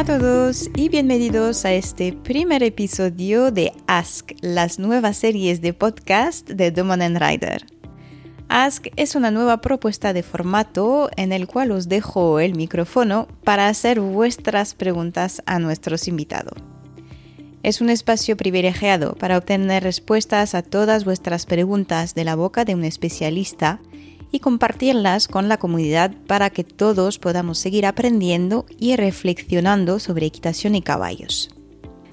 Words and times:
Hola 0.00 0.14
a 0.14 0.18
todos 0.18 0.70
y 0.76 0.88
bienvenidos 0.88 1.66
a 1.66 1.74
este 1.74 2.14
primer 2.14 2.62
episodio 2.62 3.50
de 3.50 3.74
Ask, 3.86 4.32
las 4.40 4.78
nuevas 4.78 5.18
series 5.18 5.60
de 5.60 5.74
podcast 5.74 6.48
de 6.48 6.70
Domonen 6.70 7.20
Rider. 7.20 7.66
Ask 8.48 8.86
es 8.96 9.14
una 9.14 9.30
nueva 9.30 9.60
propuesta 9.60 10.14
de 10.14 10.22
formato 10.22 11.10
en 11.16 11.32
el 11.32 11.46
cual 11.46 11.70
os 11.70 11.90
dejo 11.90 12.40
el 12.40 12.54
micrófono 12.54 13.28
para 13.44 13.68
hacer 13.68 14.00
vuestras 14.00 14.72
preguntas 14.72 15.42
a 15.44 15.58
nuestros 15.58 16.08
invitados. 16.08 16.54
Es 17.62 17.82
un 17.82 17.90
espacio 17.90 18.38
privilegiado 18.38 19.16
para 19.16 19.36
obtener 19.36 19.82
respuestas 19.82 20.54
a 20.54 20.62
todas 20.62 21.04
vuestras 21.04 21.44
preguntas 21.44 22.14
de 22.14 22.24
la 22.24 22.36
boca 22.36 22.64
de 22.64 22.74
un 22.74 22.84
especialista 22.84 23.80
y 24.32 24.40
compartirlas 24.40 25.28
con 25.28 25.48
la 25.48 25.58
comunidad 25.58 26.12
para 26.26 26.50
que 26.50 26.64
todos 26.64 27.18
podamos 27.18 27.58
seguir 27.58 27.86
aprendiendo 27.86 28.66
y 28.78 28.96
reflexionando 28.96 29.98
sobre 29.98 30.26
equitación 30.26 30.74
y 30.74 30.82
caballos. 30.82 31.50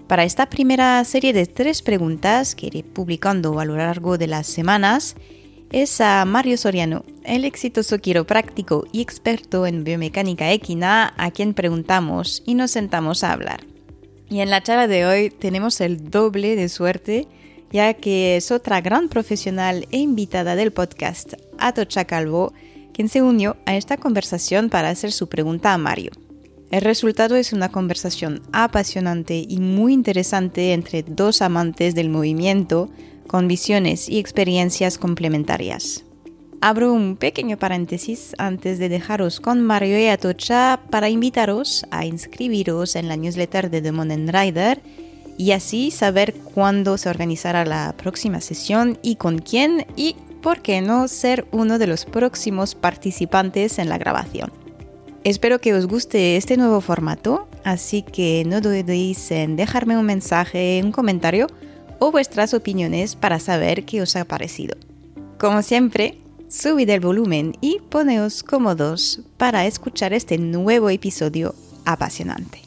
Para 0.08 0.24
esta 0.24 0.50
primera 0.50 1.04
serie 1.04 1.34
de 1.34 1.46
tres 1.46 1.82
preguntas 1.82 2.56
que 2.56 2.68
iré 2.68 2.84
publicando 2.84 3.60
a 3.60 3.66
lo 3.66 3.76
largo 3.76 4.18
de 4.18 4.28
las 4.28 4.48
semanas, 4.48 5.16
es 5.70 6.00
a 6.00 6.24
Mario 6.24 6.58
Soriano, 6.58 7.04
el 7.26 7.44
exitoso 7.44 8.00
quiropráctico 8.00 8.86
y 8.94 9.02
experto 9.02 9.68
en 9.68 9.84
biomecánica 9.84 10.50
equina, 10.52 11.14
a 11.18 11.32
quien 11.32 11.54
preguntamos 11.54 12.42
y 12.46 12.56
nos 12.56 12.72
sentamos 12.72 13.26
a 13.26 13.34
hablar. 13.34 13.66
Y 14.30 14.40
en 14.40 14.50
la 14.50 14.64
charla 14.64 14.88
de 14.88 15.06
hoy 15.06 15.30
tenemos 15.30 15.82
el 15.82 16.10
doble 16.10 16.56
de 16.56 16.70
suerte 16.70 17.28
ya 17.72 17.94
que 17.94 18.38
es 18.38 18.52
otra 18.52 18.82
gran 18.82 19.10
profesional 19.10 19.88
e 19.92 19.98
invitada 19.98 20.56
del 20.56 20.72
podcast, 20.72 21.34
Atocha 21.58 22.06
Calvo, 22.06 22.54
quien 22.94 23.10
se 23.10 23.22
unió 23.22 23.58
a 23.66 23.76
esta 23.76 23.98
conversación 23.98 24.70
para 24.70 24.90
hacer 24.90 25.12
su 25.12 25.28
pregunta 25.30 25.74
a 25.74 25.78
Mario. 25.78 26.12
El 26.72 26.82
resultado 26.82 27.36
es 27.36 27.54
una 27.54 27.70
conversación 27.70 28.42
apasionante 28.52 29.46
y 29.48 29.60
muy 29.60 29.94
interesante 29.94 30.74
entre 30.74 31.04
dos 31.04 31.42
amantes 31.42 31.96
del 31.96 32.10
movimiento 32.10 32.90
con 33.28 33.48
visiones 33.48 34.10
y 34.10 34.20
experiencias 34.20 34.98
complementarias. 34.98 36.04
Abro 36.60 36.92
un 36.92 37.18
pequeño 37.18 37.58
paréntesis 37.58 38.34
antes 38.40 38.80
de 38.80 38.90
dejaros 38.90 39.40
con 39.40 39.62
Mario 39.62 40.00
y 40.00 40.08
Atocha 40.08 40.82
para 40.90 41.10
invitaros 41.10 41.86
a 41.92 42.06
inscribiros 42.06 42.96
en 42.96 43.08
la 43.08 43.16
newsletter 43.16 43.70
de 43.70 43.82
The 43.82 43.92
Monen 43.92 44.28
Rider 44.28 44.82
y 45.38 45.52
así 45.52 45.92
saber 45.92 46.34
cuándo 46.34 46.98
se 46.98 47.10
organizará 47.10 47.64
la 47.64 47.94
próxima 47.96 48.42
sesión 48.42 48.98
y 49.02 49.16
con 49.16 49.40
quién 49.40 49.86
y, 49.96 50.16
por 50.42 50.62
qué 50.62 50.82
no, 50.82 51.08
ser 51.08 51.46
uno 51.52 51.78
de 51.78 51.88
los 51.88 52.06
próximos 52.06 52.76
participantes 52.76 53.80
en 53.80 53.90
la 53.90 53.98
grabación. 53.98 54.52
Espero 55.24 55.60
que 55.60 55.74
os 55.74 55.88
guste 55.88 56.38
este 56.38 56.58
nuevo 56.58 56.82
formato, 56.82 57.48
así 57.64 58.02
que 58.02 58.44
no 58.48 58.62
dudéis 58.62 59.30
en 59.32 59.56
dejarme 59.56 59.98
un 59.98 60.06
mensaje, 60.06 60.82
un 60.84 60.92
comentario 60.92 61.48
o 62.00 62.12
vuestras 62.12 62.54
opiniones 62.54 63.16
para 63.16 63.40
saber 63.40 63.84
qué 63.84 64.02
os 64.02 64.16
ha 64.16 64.26
parecido. 64.26 64.78
Como 65.38 65.62
siempre, 65.62 66.18
subid 66.48 66.90
el 66.90 67.02
volumen 67.02 67.54
y 67.62 67.80
poneos 67.90 68.42
cómodos 68.42 69.22
para 69.38 69.66
escuchar 69.66 70.14
este 70.14 70.38
nuevo 70.38 70.90
episodio 70.90 71.54
apasionante. 71.86 72.67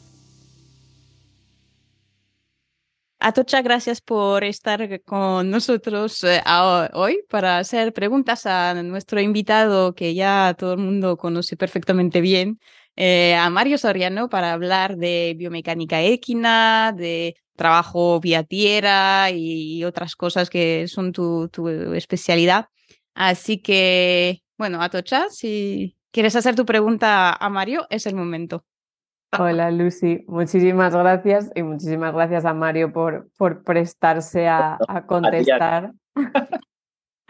Atocha, 3.22 3.60
gracias 3.60 4.00
por 4.00 4.44
estar 4.44 5.02
con 5.02 5.50
nosotros 5.50 6.24
eh, 6.24 6.42
hoy 6.94 7.18
para 7.28 7.58
hacer 7.58 7.92
preguntas 7.92 8.46
a 8.46 8.72
nuestro 8.82 9.20
invitado 9.20 9.94
que 9.94 10.14
ya 10.14 10.54
todo 10.58 10.72
el 10.72 10.78
mundo 10.78 11.18
conoce 11.18 11.54
perfectamente 11.58 12.22
bien, 12.22 12.58
eh, 12.96 13.34
a 13.34 13.50
Mario 13.50 13.76
Soriano, 13.76 14.30
para 14.30 14.54
hablar 14.54 14.96
de 14.96 15.34
biomecánica 15.36 16.00
equina, 16.00 16.94
de 16.96 17.36
trabajo 17.56 18.20
vía 18.20 18.42
tierra 18.42 19.30
y 19.30 19.84
otras 19.84 20.16
cosas 20.16 20.48
que 20.48 20.88
son 20.88 21.12
tu, 21.12 21.50
tu 21.50 21.68
especialidad. 21.68 22.68
Así 23.14 23.60
que, 23.60 24.40
bueno, 24.56 24.80
Atocha, 24.80 25.28
si 25.28 25.94
quieres 26.10 26.36
hacer 26.36 26.54
tu 26.54 26.64
pregunta 26.64 27.34
a 27.34 27.50
Mario, 27.50 27.86
es 27.90 28.06
el 28.06 28.14
momento. 28.14 28.64
Hola 29.38 29.70
Lucy, 29.70 30.24
muchísimas 30.26 30.94
gracias 30.94 31.52
y 31.54 31.62
muchísimas 31.62 32.12
gracias 32.12 32.44
a 32.44 32.52
Mario 32.52 32.92
por, 32.92 33.28
por 33.38 33.62
prestarse 33.62 34.48
a, 34.48 34.76
contestar. 35.06 35.92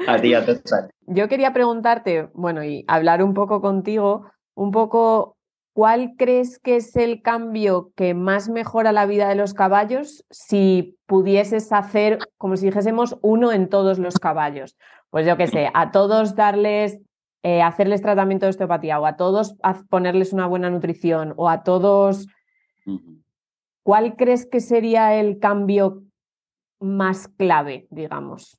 A 0.07 0.17
ti, 0.19 0.33
a 0.33 0.43
Yo 1.07 1.29
quería 1.29 1.53
preguntarte, 1.53 2.31
bueno, 2.33 2.65
y 2.65 2.87
hablar 2.89 3.23
un 3.23 3.35
poco 3.35 3.61
contigo, 3.61 4.31
un 4.55 4.71
poco, 4.71 5.37
¿cuál 5.75 6.15
crees 6.17 6.59
que 6.59 6.77
es 6.77 6.97
el 6.97 7.21
cambio 7.21 7.93
que 7.95 8.15
más 8.15 8.49
mejora 8.49 8.93
la 8.93 9.05
vida 9.05 9.29
de 9.29 9.35
los 9.35 9.53
caballos 9.53 10.25
si 10.31 10.97
pudieses 11.05 11.71
hacer, 11.71 12.19
como 12.39 12.57
si 12.57 12.67
dijésemos, 12.67 13.19
uno 13.21 13.53
en 13.53 13.69
todos 13.69 13.99
los 13.99 14.19
caballos? 14.19 14.79
Pues 15.11 15.27
yo 15.27 15.37
qué 15.37 15.49
sé, 15.49 15.71
a 15.75 15.91
todos 15.91 16.35
darles 16.35 17.03
eh, 17.43 17.63
hacerles 17.63 18.03
tratamiento 18.03 18.47
de 18.47 18.51
osteopatía 18.51 19.01
o 19.01 19.07
a 19.07 19.17
todos 19.17 19.57
ponerles 19.89 20.33
una 20.33 20.47
buena 20.47 20.69
nutrición 20.69 21.33
o 21.37 21.49
a 21.49 21.63
todos, 21.63 22.27
¿cuál 23.83 24.17
crees 24.17 24.47
que 24.47 24.61
sería 24.61 25.19
el 25.19 25.39
cambio 25.39 26.03
más 26.81 27.29
clave, 27.29 27.87
digamos? 27.91 28.59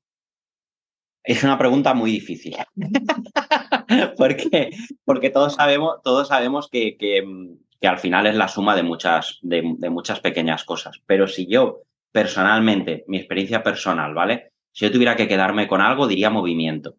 Es 1.23 1.43
una 1.43 1.59
pregunta 1.59 1.93
muy 1.93 2.09
difícil. 2.09 2.55
porque, 4.17 4.71
porque 5.05 5.29
todos 5.29 5.53
sabemos, 5.53 6.01
todos 6.03 6.29
sabemos 6.29 6.67
que, 6.67 6.97
que, 6.97 7.87
al 7.87 7.99
final 7.99 8.25
es 8.25 8.35
la 8.35 8.47
suma 8.47 8.75
de 8.75 8.81
muchas, 8.83 9.37
de 9.43 9.89
muchas 9.91 10.19
pequeñas 10.21 10.63
cosas. 10.63 11.01
Pero 11.05 11.27
si 11.27 11.45
yo, 11.45 11.81
personalmente, 12.11 13.03
mi 13.07 13.17
experiencia 13.17 13.61
personal, 13.61 14.15
¿vale? 14.15 14.51
Si 14.71 14.85
yo 14.85 14.91
tuviera 14.91 15.15
que 15.15 15.27
quedarme 15.27 15.67
con 15.67 15.81
algo, 15.81 16.07
diría 16.07 16.29
movimiento. 16.29 16.95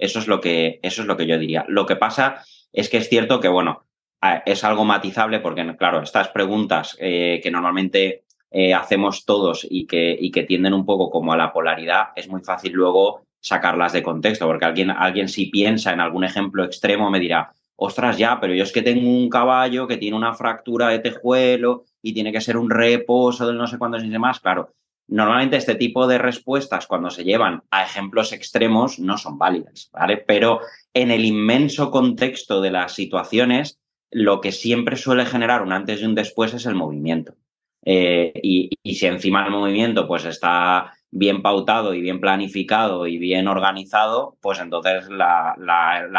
Eso 0.00 0.18
es 0.18 0.26
lo 0.26 0.40
que, 0.40 0.80
eso 0.82 1.02
es 1.02 1.08
lo 1.08 1.16
que 1.16 1.26
yo 1.26 1.38
diría. 1.38 1.64
Lo 1.68 1.86
que 1.86 1.96
pasa 1.96 2.42
es 2.72 2.88
que 2.88 2.96
es 2.96 3.08
cierto 3.08 3.40
que, 3.40 3.48
bueno, 3.48 3.84
es 4.44 4.64
algo 4.64 4.84
matizable 4.84 5.40
porque, 5.40 5.76
claro, 5.76 6.02
estas 6.02 6.28
preguntas 6.28 6.96
eh, 7.00 7.40
que 7.42 7.50
normalmente 7.50 8.24
eh, 8.50 8.74
hacemos 8.74 9.24
todos 9.24 9.66
y 9.68 9.86
que, 9.86 10.16
y 10.18 10.30
que 10.30 10.42
tienden 10.42 10.74
un 10.74 10.84
poco 10.84 11.10
como 11.10 11.32
a 11.32 11.36
la 11.36 11.52
polaridad, 11.52 12.08
es 12.16 12.28
muy 12.28 12.42
fácil 12.42 12.72
luego 12.72 13.22
sacarlas 13.40 13.92
de 13.92 14.02
contexto, 14.02 14.46
porque 14.46 14.66
alguien, 14.66 14.90
alguien 14.90 15.28
si 15.28 15.46
piensa 15.46 15.92
en 15.92 16.00
algún 16.00 16.24
ejemplo 16.24 16.64
extremo 16.64 17.10
me 17.10 17.20
dirá, 17.20 17.52
ostras, 17.76 18.18
ya, 18.18 18.38
pero 18.38 18.52
yo 18.54 18.62
es 18.62 18.72
que 18.72 18.82
tengo 18.82 19.08
un 19.08 19.30
caballo 19.30 19.86
que 19.86 19.96
tiene 19.96 20.16
una 20.16 20.34
fractura 20.34 20.88
de 20.88 20.98
tejuelo 20.98 21.84
y 22.02 22.12
tiene 22.12 22.32
que 22.32 22.42
ser 22.42 22.58
un 22.58 22.68
reposo 22.68 23.46
del 23.46 23.56
no 23.56 23.66
sé 23.66 23.78
cuántos 23.78 24.04
y 24.04 24.08
demás. 24.10 24.40
Claro, 24.40 24.74
Normalmente 25.10 25.56
este 25.56 25.74
tipo 25.74 26.06
de 26.06 26.18
respuestas 26.18 26.86
cuando 26.86 27.10
se 27.10 27.24
llevan 27.24 27.64
a 27.72 27.82
ejemplos 27.82 28.32
extremos 28.32 29.00
no 29.00 29.18
son 29.18 29.38
válidas, 29.38 29.90
¿vale? 29.92 30.18
Pero 30.18 30.60
en 30.94 31.10
el 31.10 31.24
inmenso 31.24 31.90
contexto 31.90 32.60
de 32.60 32.70
las 32.70 32.94
situaciones, 32.94 33.80
lo 34.12 34.40
que 34.40 34.52
siempre 34.52 34.94
suele 34.96 35.26
generar 35.26 35.62
un 35.62 35.72
antes 35.72 36.00
y 36.00 36.04
un 36.04 36.14
después 36.14 36.54
es 36.54 36.64
el 36.64 36.76
movimiento. 36.76 37.34
Eh, 37.84 38.32
y, 38.40 38.70
si 38.94 39.06
encima 39.06 39.44
el 39.44 39.50
movimiento 39.50 40.06
pues 40.06 40.26
está 40.26 40.92
bien 41.10 41.42
pautado 41.42 41.92
y 41.94 42.00
bien 42.00 42.20
planificado 42.20 43.08
y 43.08 43.18
bien 43.18 43.48
organizado, 43.48 44.36
pues 44.40 44.60
entonces 44.60 45.08
la, 45.08 45.56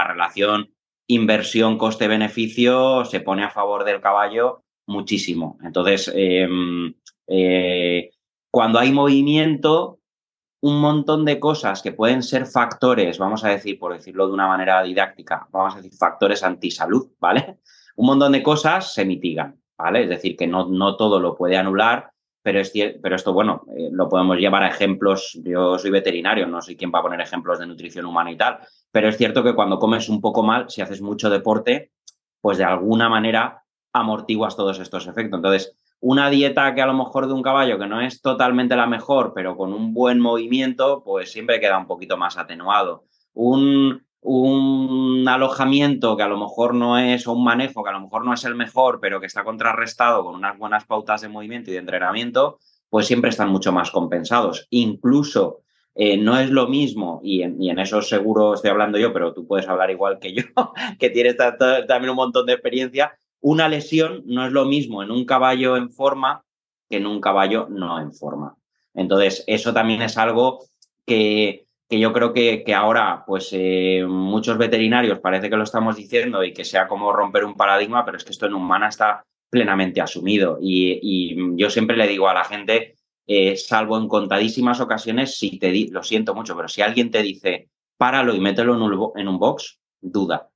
relación 0.06 0.69
inversión-coste-beneficio 1.07 3.06
se 3.06 3.22
pone 3.22 3.44
a 3.44 3.51
favor 3.51 3.85
del 3.85 4.01
caballo 4.01 4.63
muchísimo. 4.85 5.57
Entonces, 5.63 6.12
em, 6.13 6.94
eh, 7.28 8.09
cuando 8.51 8.79
hay 8.79 8.91
movimiento, 8.91 10.00
un 10.62 10.80
montón 10.80 11.25
de 11.25 11.39
cosas 11.39 11.81
que 11.81 11.94
pueden 11.94 12.21
ser 12.21 12.45
factores, 12.45 13.18
vamos 13.18 13.44
a 13.44 13.50
decir, 13.50 13.80
por 13.80 13.94
decirlo 13.94 14.27
de 14.27 14.33
una 14.33 14.48
manera 14.48 14.83
didáctica, 14.83 15.48
vamos 15.51 15.74
a 15.74 15.77
decir 15.77 15.94
factores 15.98 16.44
antisalud, 16.44 17.09
¿vale? 17.19 17.57
Un 17.95 18.06
montón 18.06 18.33
de 18.33 18.44
cosas 18.44 18.94
se 18.94 19.06
mitigan, 19.06 19.59
¿vale? 19.77 20.03
Es 20.03 20.09
decir, 20.09 20.36
que 20.36 20.45
no, 20.45 20.68
no 20.68 20.95
todo 20.98 21.19
lo 21.19 21.36
puede 21.36 21.57
anular, 21.57 22.12
pero, 22.44 22.59
es, 22.59 22.71
pero 23.01 23.15
esto, 23.15 23.33
bueno, 23.33 23.63
eh, 23.75 23.89
lo 23.92 24.09
podemos 24.09 24.38
llevar 24.38 24.63
a 24.63 24.69
ejemplos. 24.69 25.39
Yo 25.44 25.77
soy 25.77 25.92
veterinario, 25.92 26.47
no 26.47 26.62
soy 26.62 26.75
quien 26.75 26.92
va 26.94 27.00
a 27.00 27.04
poner 27.04 27.21
ejemplos 27.21 27.59
de 27.59 27.68
nutrición 27.68 28.06
humana 28.06 28.31
y 28.31 28.38
tal, 28.38 28.59
pero 28.92 29.09
es 29.09 29.18
cierto 29.18 29.44
que 29.44 29.56
cuando 29.56 29.80
comes 29.80 30.09
un 30.09 30.21
poco 30.21 30.44
mal, 30.44 30.69
si 30.69 30.81
haces 30.81 31.01
mucho 31.01 31.30
deporte, 31.30 31.92
pues 32.39 32.57
de 32.57 32.63
alguna 32.63 33.09
manera 33.09 33.63
amortiguas 33.94 34.56
todos 34.56 34.80
estos 34.80 35.07
efectos. 35.07 35.38
Entonces, 35.38 35.75
una 36.01 36.30
dieta 36.30 36.74
que 36.74 36.81
a 36.81 36.88
lo 36.88 36.94
mejor 36.94 37.27
de 37.27 37.33
un 37.33 37.44
caballo 37.44 37.80
que 37.80 37.88
no 37.88 38.01
es 38.01 38.21
totalmente 38.21 38.75
la 38.75 38.88
mejor, 38.88 39.33
pero 39.33 39.56
con 39.56 39.71
un 39.71 39.94
buen 39.94 40.19
movimiento, 40.19 41.03
pues 41.06 41.31
siempre 41.31 41.59
queda 41.59 41.77
un 41.77 41.88
poquito 41.88 42.18
más 42.18 42.38
atenuado. 42.38 43.06
Un, 43.33 44.03
un 44.21 45.25
alojamiento 45.27 46.18
que 46.18 46.24
a 46.24 46.27
lo 46.27 46.38
mejor 46.38 46.74
no 46.74 46.98
es, 46.98 47.27
o 47.27 47.33
un 47.33 47.44
manejo 47.44 47.83
que 47.83 47.92
a 47.92 47.94
lo 47.94 48.01
mejor 48.01 48.25
no 48.25 48.33
es 48.33 48.44
el 48.44 48.56
mejor, 48.56 49.00
pero 49.00 49.19
que 49.19 49.27
está 49.27 49.44
contrarrestado 49.44 50.24
con 50.24 50.36
unas 50.36 50.57
buenas 50.57 50.86
pautas 50.86 51.21
de 51.21 51.30
movimiento 51.30 51.69
y 51.69 51.74
de 51.74 51.80
entrenamiento, 51.80 52.57
pues 52.89 53.06
siempre 53.06 53.30
están 53.30 53.50
mucho 53.50 53.71
más 53.71 53.92
compensados. 53.92 54.68
Incluso 54.71 55.62
eh, 55.94 56.18
no 56.18 56.39
es 56.39 56.50
lo 56.50 56.68
mismo, 56.68 57.19
y 57.24 57.44
en, 57.44 57.62
y 57.62 57.69
en, 57.69 57.77
eso 57.77 58.01
seguro 58.01 58.56
estoy 58.56 58.71
hablando 58.71 58.97
yo, 58.97 59.13
pero 59.13 59.33
tú 59.33 59.45
puedes 59.45 59.68
hablar 59.68 59.92
igual 59.92 60.19
que 60.19 60.33
yo, 60.33 60.44
que 61.00 61.09
tienes 61.12 61.38
también 61.38 62.09
un 62.09 62.15
montón 62.15 62.45
de 62.47 62.54
experiencia, 62.54 63.18
una 63.42 63.68
lesión 63.68 64.24
no 64.26 64.46
es 64.46 64.52
lo 64.52 64.66
mismo 64.66 65.04
en 65.04 65.12
un 65.12 65.26
caballo 65.26 65.76
en 65.76 65.92
forma 65.92 66.44
que 66.90 66.98
en 66.98 67.08
un 67.08 67.20
caballo 67.22 67.68
no 67.70 68.00
en 68.00 68.14
forma. 68.14 68.56
Entonces, 68.94 69.44
eso 69.48 69.74
también 69.74 70.02
es 70.02 70.18
algo 70.18 70.66
que, 71.06 71.66
yo 71.90 72.14
creo 72.14 72.34
que, 72.34 72.64
ahora, 72.76 73.24
pues 73.26 73.50
eh, 73.54 74.06
muchos 74.08 74.58
veterinarios 74.58 75.20
parece 75.20 75.50
que 75.50 75.58
lo 75.58 75.64
estamos 75.64 75.96
diciendo 75.96 76.44
y 76.44 76.54
que 76.54 76.66
sea 76.66 76.88
como 76.88 77.12
romper 77.12 77.46
un 77.46 77.56
paradigma, 77.56 78.06
pero 78.06 78.18
es 78.18 78.24
que 78.24 78.32
esto 78.32 78.46
en 78.46 78.54
humana 78.54 78.90
está 78.90 79.26
plenamente 79.50 80.02
asumido. 80.02 80.58
Y, 80.62 81.36
yo 81.58 81.70
siempre 81.70 81.98
le 81.98 82.08
digo 82.08 82.28
a 82.28 82.34
la 82.34 82.44
gente, 82.44 82.96
eh, 83.28 83.56
salvo 83.56 83.98
en 83.98 84.08
contadísimas 84.08 84.80
ocasiones, 84.82 85.38
si 85.38 85.58
te 85.58 85.72
lo 85.90 86.04
siento 86.04 86.36
mucho, 86.36 86.56
pero 86.56 86.68
si 86.68 86.82
alguien 86.82 87.12
te 87.12 87.22
dice, 87.22 87.70
páralo 87.98 88.36
y 88.36 88.40
mételo 88.40 88.76
en 88.76 88.82
un, 88.82 89.12
en 89.16 89.28
un 89.28 89.40
box, 89.40 89.80
duda. 90.02 90.50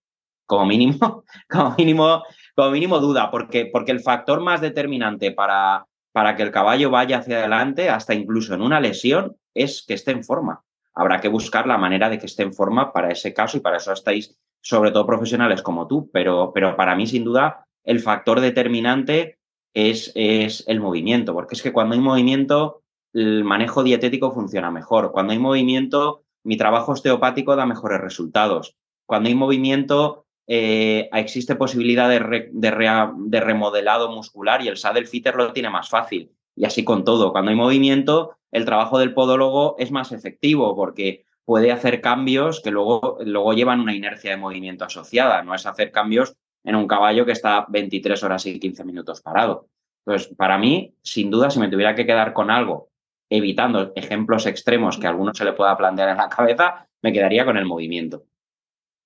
Como 0.46 0.66
mínimo, 0.66 1.24
como 1.50 1.76
mínimo, 1.78 2.24
como 2.56 2.72
mínimo 2.72 3.00
duda, 3.00 3.30
porque, 3.30 3.70
porque 3.72 3.92
el 3.92 4.00
factor 4.00 4.42
más 4.42 4.62
determinante 4.62 5.32
para, 5.32 5.86
para 6.12 6.36
que 6.36 6.44
el 6.44 6.52
caballo 6.52 6.90
vaya 6.90 7.18
hacia 7.18 7.40
adelante, 7.40 7.90
hasta 7.90 8.14
incluso 8.14 8.54
en 8.54 8.62
una 8.62 8.80
lesión, 8.80 9.36
es 9.54 9.84
que 9.86 9.94
esté 9.94 10.12
en 10.12 10.24
forma. 10.24 10.64
Habrá 10.94 11.20
que 11.20 11.28
buscar 11.28 11.68
la 11.68 11.78
manera 11.78 12.10
de 12.10 12.18
que 12.18 12.26
esté 12.26 12.44
en 12.44 12.54
forma 12.54 12.94
para 12.94 13.12
ese 13.12 13.34
caso 13.34 13.58
y 13.58 13.60
para 13.60 13.78
eso 13.78 13.92
estáis, 13.92 14.38
sobre 14.62 14.92
todo 14.92 15.06
profesionales 15.06 15.62
como 15.62 15.88
tú, 15.88 16.10
pero, 16.12 16.52
pero 16.54 16.76
para 16.78 16.96
mí, 16.96 17.06
sin 17.06 17.26
duda, 17.26 17.66
el 17.84 18.00
factor 18.00 18.40
determinante 18.40 19.38
es, 19.74 20.12
es 20.16 20.64
el 20.68 20.80
movimiento, 20.80 21.34
porque 21.34 21.56
es 21.56 21.62
que 21.62 21.74
cuando 21.74 21.96
hay 21.96 22.02
movimiento, 22.02 22.82
el 23.14 23.44
manejo 23.44 23.84
dietético 23.84 24.32
funciona 24.32 24.72
mejor. 24.72 25.12
Cuando 25.12 25.34
hay 25.34 25.40
movimiento, 25.40 26.24
mi 26.44 26.58
trabajo 26.58 26.94
osteopático 26.94 27.56
da 27.56 27.66
mejores 27.66 28.00
resultados. 28.00 28.76
Cuando 29.06 29.30
hay 29.30 29.36
movimiento, 29.36 30.25
eh, 30.48 31.10
existe 31.14 31.56
posibilidad 31.56 32.10
de, 32.10 32.50
de, 32.52 33.40
remodelado 33.40 34.12
muscular 34.12 34.62
y 34.62 34.68
el 34.68 34.78
saddle 34.78 35.06
fitter 35.06 35.36
lo 35.36 35.54
tiene 35.54 35.70
más 35.70 35.90
fácil. 35.90 36.32
Y 36.56 36.66
así 36.66 36.84
con 36.84 37.04
todo. 37.04 37.32
Cuando 37.32 37.52
hay 37.52 37.58
movimiento, 37.58 38.38
el 38.52 38.66
trabajo 38.66 39.00
del 39.00 39.14
podólogo 39.14 39.76
es 39.80 39.92
más 39.92 40.12
efectivo 40.12 40.76
porque 40.76 41.26
puede 41.44 41.72
hacer 41.72 42.02
cambios 42.02 42.62
que 42.62 42.72
luego, 42.72 43.18
luego 43.22 43.54
llevan 43.54 43.80
una 43.80 43.96
inercia 43.96 44.32
de 44.32 44.38
movimiento 44.38 44.86
asociada. 44.86 45.42
No 45.44 45.54
es 45.54 45.66
hacer 45.66 45.92
cambios 45.92 46.36
en 46.64 46.76
un 46.76 46.88
caballo 46.88 47.26
que 47.26 47.32
está 47.32 47.66
23 47.70 48.24
horas 48.24 48.46
y 48.46 48.60
15 48.60 48.84
minutos 48.86 49.22
parado. 49.22 49.68
Entonces, 50.06 50.36
para 50.36 50.58
mí, 50.58 50.96
sin 51.02 51.32
duda, 51.32 51.50
si 51.50 51.60
me 51.60 51.70
tuviera 51.70 51.96
que 51.96 52.06
quedar 52.06 52.34
con 52.34 52.52
algo, 52.52 52.90
evitando 53.30 53.92
ejemplos 53.96 54.46
extremos 54.46 54.98
que 54.98 55.08
a 55.08 55.10
alguno 55.10 55.34
se 55.34 55.46
le 55.46 55.54
pueda 55.54 55.76
plantear 55.78 56.10
en 56.10 56.18
la 56.18 56.30
cabeza, 56.30 56.88
me 57.02 57.12
quedaría 57.12 57.46
con 57.46 57.58
el 57.58 57.66
movimiento. 57.66 58.24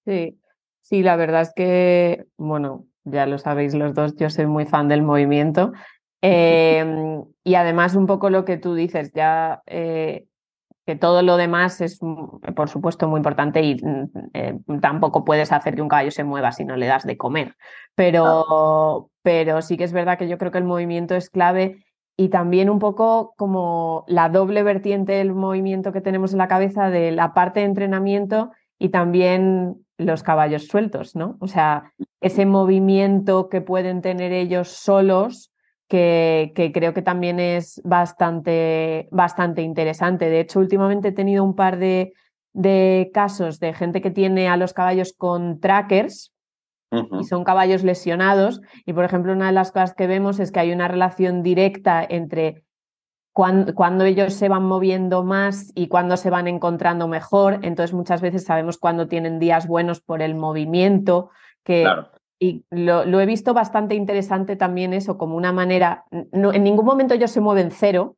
Sí, 0.06 0.38
Sí, 0.82 1.04
la 1.04 1.16
verdad 1.16 1.42
es 1.42 1.54
que, 1.56 2.26
bueno, 2.38 2.86
ya 3.04 3.26
lo 3.26 3.38
sabéis 3.38 3.74
los 3.74 3.94
dos, 3.94 4.16
yo 4.16 4.30
soy 4.30 4.48
muy 4.48 4.66
fan 4.66 4.88
del 4.88 5.02
movimiento. 5.02 5.72
Em, 6.22 7.24
y 7.46 7.56
además, 7.56 7.96
un 7.96 8.06
poco 8.06 8.30
lo 8.30 8.44
que 8.44 8.58
tú 8.58 8.74
dices, 8.74 9.14
ya 9.14 9.64
eh, 9.68 10.26
que 10.86 10.96
todo 10.96 11.22
lo 11.22 11.38
demás 11.38 11.80
es, 11.82 12.00
mm, 12.02 12.56
por 12.56 12.68
supuesto, 12.68 13.08
muy 13.08 13.20
importante 13.20 13.62
y 13.62 13.76
mm, 13.76 14.10
eh, 14.34 14.60
tampoco 14.82 15.24
puedes 15.24 15.52
hacer 15.52 15.76
que 15.76 15.82
un 15.82 15.88
caballo 15.88 16.12
se 16.12 16.24
mueva 16.24 16.52
si 16.52 16.66
no 16.66 16.76
le 16.76 16.88
das 16.88 17.06
de 17.06 17.16
comer. 17.16 17.56
Pero, 17.96 19.12
pero 19.22 19.62
sí 19.62 19.78
que 19.78 19.84
es 19.84 19.94
verdad 19.94 20.18
que 20.18 20.28
yo 20.28 20.38
creo 20.38 20.52
que 20.52 20.58
el 20.58 20.64
movimiento 20.64 21.16
es 21.16 21.30
clave 21.30 21.86
y 22.18 22.30
también 22.30 22.70
un 22.70 22.80
poco 22.80 23.34
como 23.38 24.04
la 24.08 24.30
doble 24.30 24.64
vertiente 24.64 25.14
del 25.14 25.34
movimiento 25.34 25.94
que 25.94 26.02
tenemos 26.02 26.34
en 26.34 26.40
la 26.40 26.48
cabeza 26.48 26.90
de 26.90 27.12
la 27.12 27.34
parte 27.34 27.62
de 27.62 27.68
entrenamiento 27.68 28.52
y 28.80 28.90
también 28.90 29.86
los 30.00 30.24
caballos 30.24 30.68
sueltos, 30.68 31.16
¿no? 31.16 31.38
O 31.40 31.48
sea, 31.48 31.94
ese 32.22 32.46
movimiento 32.46 33.50
que 33.50 33.62
pueden 33.62 34.02
tener 34.02 34.32
ellos 34.32 34.70
solos, 34.70 35.52
que, 35.88 36.52
que, 36.56 36.72
creo 36.72 36.94
que 36.94 37.02
también 37.02 37.40
es 37.40 37.82
bastante, 37.84 39.08
bastante 39.12 39.62
interesante. 39.62 40.30
De 40.30 40.40
hecho, 40.40 40.60
últimamente 40.60 41.10
he 41.10 41.12
tenido 41.12 41.44
un 41.44 41.56
par 41.56 41.78
de, 41.78 42.14
de 42.54 43.12
casos 43.14 43.60
de 43.60 43.74
gente 43.74 44.02
que 44.02 44.12
tiene 44.12 44.48
a 44.48 44.58
los 44.58 44.74
caballos 44.74 45.14
con 45.18 45.60
trackers, 45.60 46.34
y 46.92 47.24
son 47.24 47.44
caballos 47.44 47.84
lesionados. 47.84 48.62
Y, 48.86 48.94
por 48.94 49.06
ejemplo, 49.06 49.34
una 49.34 49.48
de 49.48 49.52
las 49.52 49.72
cosas 49.72 49.94
que 49.94 50.08
vemos 50.08 50.40
es 50.40 50.52
que 50.52 50.60
hay 50.60 50.72
una 50.72 50.88
relación 50.88 51.44
directa 51.44 52.04
entre 52.08 52.64
cuando, 53.74 54.04
ellos 54.04 54.34
se 54.34 54.50
van 54.50 54.64
moviendo 54.64 55.24
más 55.24 55.72
y 55.74 55.88
cuando 55.88 56.18
se 56.18 56.30
van 56.30 56.50
encontrando 56.50 57.08
mejor. 57.08 57.60
Entonces 57.62 57.94
muchas 57.94 58.20
veces 58.20 58.44
sabemos 58.44 58.78
cuando 58.78 59.08
tienen 59.08 59.40
días 59.40 59.66
buenos 59.66 60.02
por 60.02 60.22
el 60.22 60.36
movimiento, 60.36 61.30
que 61.64 61.86
y 62.42 62.66
lo, 62.70 63.04
he 63.20 63.26
visto 63.26 63.54
bastante 63.54 63.96
interesante 63.96 64.58
también 64.58 64.94
eso, 64.94 65.18
como 65.18 65.38
una 65.38 65.54
manera, 65.54 66.06
no, 66.32 66.54
en 66.54 66.64
ningún 66.64 66.86
momento 66.86 67.14
ellos 67.14 67.32
se 67.32 67.42
mueven 67.42 67.72
cero, 67.72 68.18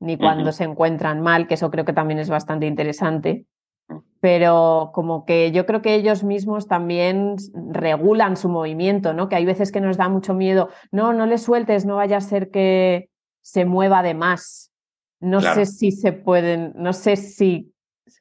ni 0.00 0.16
cuando 0.18 0.52
se 0.52 0.64
encuentran 0.64 1.20
mal, 1.20 1.46
que 1.46 1.54
eso 1.54 1.70
creo 1.70 1.84
que 1.84 1.92
también 1.92 2.18
es 2.18 2.28
bastante 2.28 2.66
interesante, 2.66 3.46
mm. 3.88 3.96
pero 4.20 4.90
como 4.94 5.24
que 5.24 5.52
yo 5.52 5.64
creo 5.64 5.80
que 5.80 5.94
ellos 5.94 6.24
mismos 6.24 6.66
también 6.66 7.36
regulan 7.70 8.36
su 8.36 8.48
movimiento, 8.48 9.12
¿no? 9.12 9.28
Que 9.28 9.36
hay 9.36 9.44
veces 9.44 9.70
que 9.70 9.82
nos 9.82 9.98
da 9.98 10.08
mucho 10.08 10.34
miedo, 10.34 10.70
no, 10.90 11.12
no 11.12 11.26
le 11.26 11.36
sueltes, 11.36 11.84
no 11.84 11.96
vaya 11.96 12.16
a 12.16 12.22
ser 12.22 12.50
que, 12.50 13.11
se 13.42 13.64
mueva 13.64 14.02
de 14.02 14.14
más. 14.14 14.72
No 15.20 15.40
sé 15.40 15.66
si 15.66 15.92
se 15.92 16.12
pueden, 16.12 16.72
no 16.74 16.92
sé 16.92 17.16
si 17.16 17.72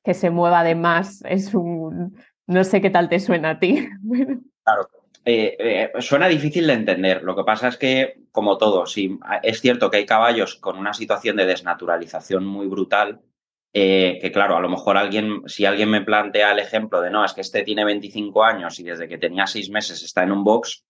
que 0.03 0.13
se 0.13 0.29
mueva 0.29 0.63
de 0.63 0.75
más 0.75 1.23
es 1.27 1.53
un, 1.53 2.15
no 2.47 2.63
sé 2.63 2.81
qué 2.81 2.89
tal 2.89 3.09
te 3.09 3.19
suena 3.19 3.51
a 3.51 3.59
ti. 3.59 3.87
Claro, 4.63 4.87
eh, 5.25 5.57
eh, 5.57 6.01
suena 6.01 6.27
difícil 6.27 6.67
de 6.67 6.73
entender. 6.73 7.23
Lo 7.23 7.35
que 7.35 7.43
pasa 7.43 7.67
es 7.67 7.77
que, 7.77 8.21
como 8.31 8.59
todo, 8.59 8.85
sí, 8.85 9.17
es 9.41 9.59
cierto 9.59 9.89
que 9.89 9.97
hay 9.97 10.05
caballos 10.05 10.55
con 10.55 10.77
una 10.77 10.93
situación 10.93 11.35
de 11.35 11.47
desnaturalización 11.47 12.45
muy 12.45 12.67
brutal, 12.67 13.21
eh, 13.73 14.19
que 14.21 14.31
claro, 14.31 14.55
a 14.55 14.61
lo 14.61 14.69
mejor 14.69 14.97
alguien, 14.97 15.41
si 15.47 15.65
alguien 15.65 15.89
me 15.89 16.01
plantea 16.01 16.51
el 16.51 16.59
ejemplo 16.59 17.01
de 17.01 17.09
no, 17.09 17.25
es 17.25 17.33
que 17.33 17.41
este 17.41 17.63
tiene 17.63 17.83
25 17.83 18.43
años 18.43 18.79
y 18.79 18.83
desde 18.83 19.07
que 19.07 19.17
tenía 19.17 19.47
6 19.47 19.71
meses 19.71 20.03
está 20.03 20.21
en 20.21 20.31
un 20.31 20.43
box, 20.43 20.85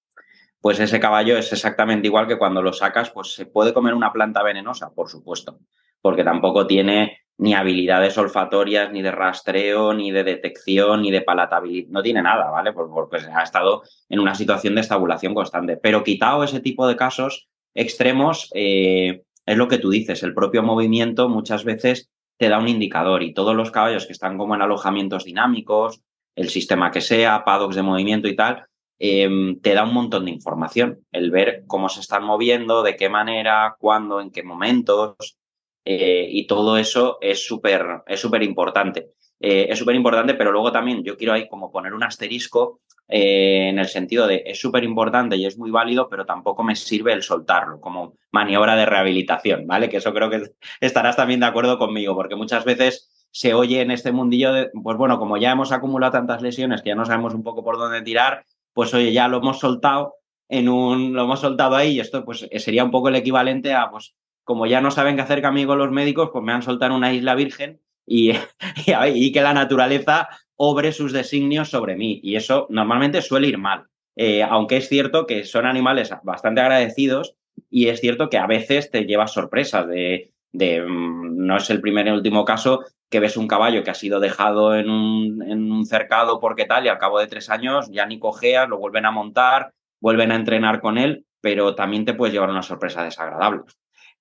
pues 0.61 0.79
ese 0.79 0.99
caballo 0.99 1.37
es 1.37 1.51
exactamente 1.51 2.07
igual 2.07 2.27
que 2.27 2.37
cuando 2.37 2.61
lo 2.61 2.71
sacas, 2.71 3.09
pues 3.09 3.33
se 3.33 3.47
puede 3.47 3.73
comer 3.73 3.95
una 3.95 4.13
planta 4.13 4.43
venenosa, 4.43 4.93
por 4.93 5.09
supuesto, 5.09 5.59
porque 6.01 6.23
tampoco 6.23 6.67
tiene 6.67 7.17
ni 7.39 7.55
habilidades 7.55 8.15
olfatorias, 8.19 8.91
ni 8.91 9.01
de 9.01 9.11
rastreo, 9.11 9.95
ni 9.95 10.11
de 10.11 10.23
detección, 10.23 11.01
ni 11.01 11.09
de 11.09 11.21
palatabilidad, 11.21 11.89
no 11.89 12.03
tiene 12.03 12.21
nada, 12.21 12.51
¿vale? 12.51 12.71
Porque 12.71 13.17
ha 13.33 13.41
estado 13.41 13.81
en 14.09 14.19
una 14.19 14.35
situación 14.35 14.75
de 14.75 14.81
estabulación 14.81 15.33
constante. 15.33 15.77
Pero 15.77 16.03
quitado 16.03 16.43
ese 16.43 16.59
tipo 16.59 16.87
de 16.87 16.95
casos 16.95 17.49
extremos, 17.73 18.47
eh, 18.53 19.23
es 19.47 19.57
lo 19.57 19.67
que 19.67 19.79
tú 19.79 19.89
dices, 19.89 20.21
el 20.21 20.35
propio 20.35 20.61
movimiento 20.61 21.29
muchas 21.29 21.63
veces 21.63 22.11
te 22.37 22.49
da 22.49 22.59
un 22.59 22.67
indicador 22.67 23.23
y 23.23 23.33
todos 23.33 23.55
los 23.55 23.71
caballos 23.71 24.05
que 24.05 24.13
están 24.13 24.37
como 24.37 24.53
en 24.53 24.61
alojamientos 24.61 25.25
dinámicos, 25.25 26.01
el 26.35 26.49
sistema 26.49 26.91
que 26.91 27.01
sea, 27.01 27.43
paddocks 27.43 27.75
de 27.75 27.81
movimiento 27.81 28.27
y 28.27 28.35
tal, 28.35 28.67
Em, 29.03 29.59
te 29.61 29.73
da 29.73 29.83
un 29.83 29.95
montón 29.95 30.25
de 30.25 30.31
información. 30.31 30.99
El 31.11 31.31
ver 31.31 31.63
cómo 31.65 31.89
se 31.89 32.01
están 32.01 32.23
moviendo, 32.23 32.83
de 32.83 32.95
qué 32.95 33.09
manera, 33.09 33.75
cuándo, 33.79 34.21
en 34.21 34.29
qué 34.29 34.43
momentos. 34.43 35.39
Eh, 35.83 36.27
y 36.29 36.45
todo 36.45 36.77
eso 36.77 37.17
es 37.19 37.43
súper 37.43 38.03
es 38.05 38.19
súper 38.19 38.43
importante. 38.43 39.13
Eh, 39.39 39.65
es 39.71 39.79
súper 39.79 39.95
importante, 39.95 40.35
pero 40.35 40.51
luego 40.51 40.71
también 40.71 41.03
yo 41.03 41.17
quiero 41.17 41.33
ahí 41.33 41.49
como 41.49 41.71
poner 41.71 41.95
un 41.95 42.03
asterisco 42.03 42.81
eh, 43.07 43.69
en 43.69 43.79
el 43.79 43.87
sentido 43.87 44.27
de 44.27 44.43
es 44.45 44.59
súper 44.59 44.83
importante 44.83 45.35
y 45.35 45.47
es 45.47 45.57
muy 45.57 45.71
válido, 45.71 46.07
pero 46.07 46.27
tampoco 46.27 46.61
me 46.61 46.75
sirve 46.75 47.11
el 47.11 47.23
soltarlo 47.23 47.81
como 47.81 48.13
maniobra 48.31 48.75
de 48.75 48.85
rehabilitación, 48.85 49.65
¿vale? 49.65 49.89
Que 49.89 49.97
eso 49.97 50.13
creo 50.13 50.29
que 50.29 50.43
estarás 50.79 51.15
también 51.15 51.39
de 51.39 51.47
acuerdo 51.47 51.79
conmigo, 51.79 52.13
porque 52.13 52.35
muchas 52.35 52.65
veces 52.65 53.27
se 53.31 53.55
oye 53.55 53.81
en 53.81 53.89
este 53.89 54.11
mundillo 54.11 54.53
de, 54.53 54.69
pues 54.83 54.95
bueno, 54.97 55.17
como 55.17 55.37
ya 55.37 55.51
hemos 55.51 55.71
acumulado 55.71 56.11
tantas 56.11 56.43
lesiones 56.43 56.83
que 56.83 56.89
ya 56.89 56.95
no 56.95 57.05
sabemos 57.05 57.33
un 57.33 57.41
poco 57.43 57.63
por 57.63 57.79
dónde 57.79 58.03
tirar, 58.03 58.45
pues 58.73 58.93
oye, 58.93 59.11
ya 59.11 59.27
lo 59.27 59.37
hemos 59.37 59.59
soltado 59.59 60.15
en 60.49 60.67
un, 60.69 61.13
lo 61.13 61.23
hemos 61.23 61.39
soltado 61.39 61.75
ahí 61.75 61.93
y 61.93 61.99
esto 61.99 62.25
pues 62.25 62.47
sería 62.57 62.83
un 62.83 62.91
poco 62.91 63.09
el 63.09 63.15
equivalente 63.15 63.73
a, 63.73 63.89
pues, 63.89 64.15
como 64.43 64.65
ya 64.65 64.81
no 64.81 64.91
saben 64.91 65.15
qué 65.15 65.21
hacer 65.21 65.41
conmigo 65.41 65.75
los 65.75 65.91
médicos, 65.91 66.29
pues 66.31 66.43
me 66.43 66.51
han 66.51 66.61
soltado 66.61 66.91
en 66.91 66.97
una 66.97 67.13
isla 67.13 67.35
virgen 67.35 67.79
y, 68.05 68.31
y, 69.15 69.31
que 69.31 69.41
la 69.41 69.53
naturaleza 69.53 70.27
obre 70.55 70.91
sus 70.91 71.13
designios 71.13 71.69
sobre 71.69 71.95
mí. 71.95 72.19
Y 72.23 72.35
eso 72.35 72.67
normalmente 72.69 73.21
suele 73.21 73.47
ir 73.47 73.57
mal. 73.57 73.85
Eh, 74.15 74.43
aunque 74.43 74.77
es 74.77 74.89
cierto 74.89 75.25
que 75.25 75.45
son 75.45 75.65
animales 75.65 76.11
bastante 76.23 76.59
agradecidos 76.59 77.35
y 77.69 77.87
es 77.87 78.01
cierto 78.01 78.29
que 78.29 78.37
a 78.37 78.45
veces 78.45 78.91
te 78.91 79.05
llevas 79.05 79.31
sorpresas 79.31 79.87
de, 79.87 80.31
mm, 80.53 81.45
no 81.45 81.57
es 81.57 81.69
el 81.69 81.79
primer 81.79 82.07
y 82.07 82.11
último 82.11 82.43
caso 82.43 82.83
que 83.11 83.19
ves 83.19 83.35
un 83.35 83.47
caballo 83.47 83.83
que 83.83 83.91
ha 83.91 83.95
sido 83.95 84.21
dejado 84.21 84.73
en 84.73 84.89
un, 84.89 85.43
en 85.43 85.69
un 85.69 85.85
cercado 85.85 86.39
porque 86.39 86.65
tal 86.65 86.85
y 86.85 86.87
al 86.89 86.97
cabo 86.97 87.19
de 87.19 87.27
tres 87.27 87.49
años 87.49 87.89
ya 87.91 88.05
ni 88.05 88.17
cojeas, 88.17 88.69
lo 88.69 88.79
vuelven 88.79 89.05
a 89.05 89.11
montar, 89.11 89.73
vuelven 89.99 90.31
a 90.31 90.35
entrenar 90.35 90.79
con 90.79 90.97
él, 90.97 91.25
pero 91.41 91.75
también 91.75 92.05
te 92.05 92.13
puedes 92.13 92.33
llevar 92.33 92.49
una 92.49 92.63
sorpresa 92.63 93.03
desagradable 93.03 93.63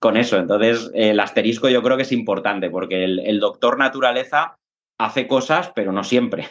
con 0.01 0.17
eso. 0.17 0.39
Entonces, 0.39 0.91
el 0.95 1.21
asterisco 1.21 1.69
yo 1.69 1.83
creo 1.83 1.97
que 1.97 2.03
es 2.03 2.11
importante 2.11 2.69
porque 2.69 3.05
el, 3.05 3.39
doctor 3.39 3.79
naturaleza 3.79 4.59
hace 4.99 5.29
cosas, 5.29 5.71
pero 5.75 5.93
no 5.93 6.03
siempre. 6.03 6.49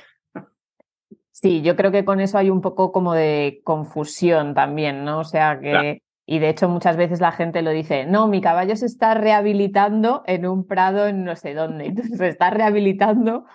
Sí, 1.31 1.61
yo 1.61 1.75
creo 1.75 1.91
que 1.91 2.05
con 2.05 2.21
eso 2.21 2.37
hay 2.37 2.49
un 2.49 2.61
poco 2.61 2.91
como 2.91 3.13
de 3.13 3.61
confusión 3.63 4.53
también, 4.53 5.03
¿no? 5.03 5.19
O 5.19 5.23
sea 5.23 5.59
que, 5.59 6.01
y 6.31 6.37
de 6.37 6.49
hecho 6.49 6.69
muchas 6.69 6.95
veces 6.95 7.21
la 7.21 7.31
gente 7.31 7.63
lo 7.63 7.71
dice, 7.71 8.05
no, 8.05 8.27
mi 8.27 8.39
caballo 8.39 8.75
se 8.75 8.85
está 8.85 9.15
rehabilitando 9.15 10.21
en 10.27 10.45
un 10.45 10.63
prado 10.67 11.07
en 11.07 11.23
no 11.23 11.35
sé 11.35 11.55
dónde, 11.55 11.85
entonces 11.87 12.19
se 12.19 12.27
está 12.27 12.51
rehabilitando, 12.51 13.45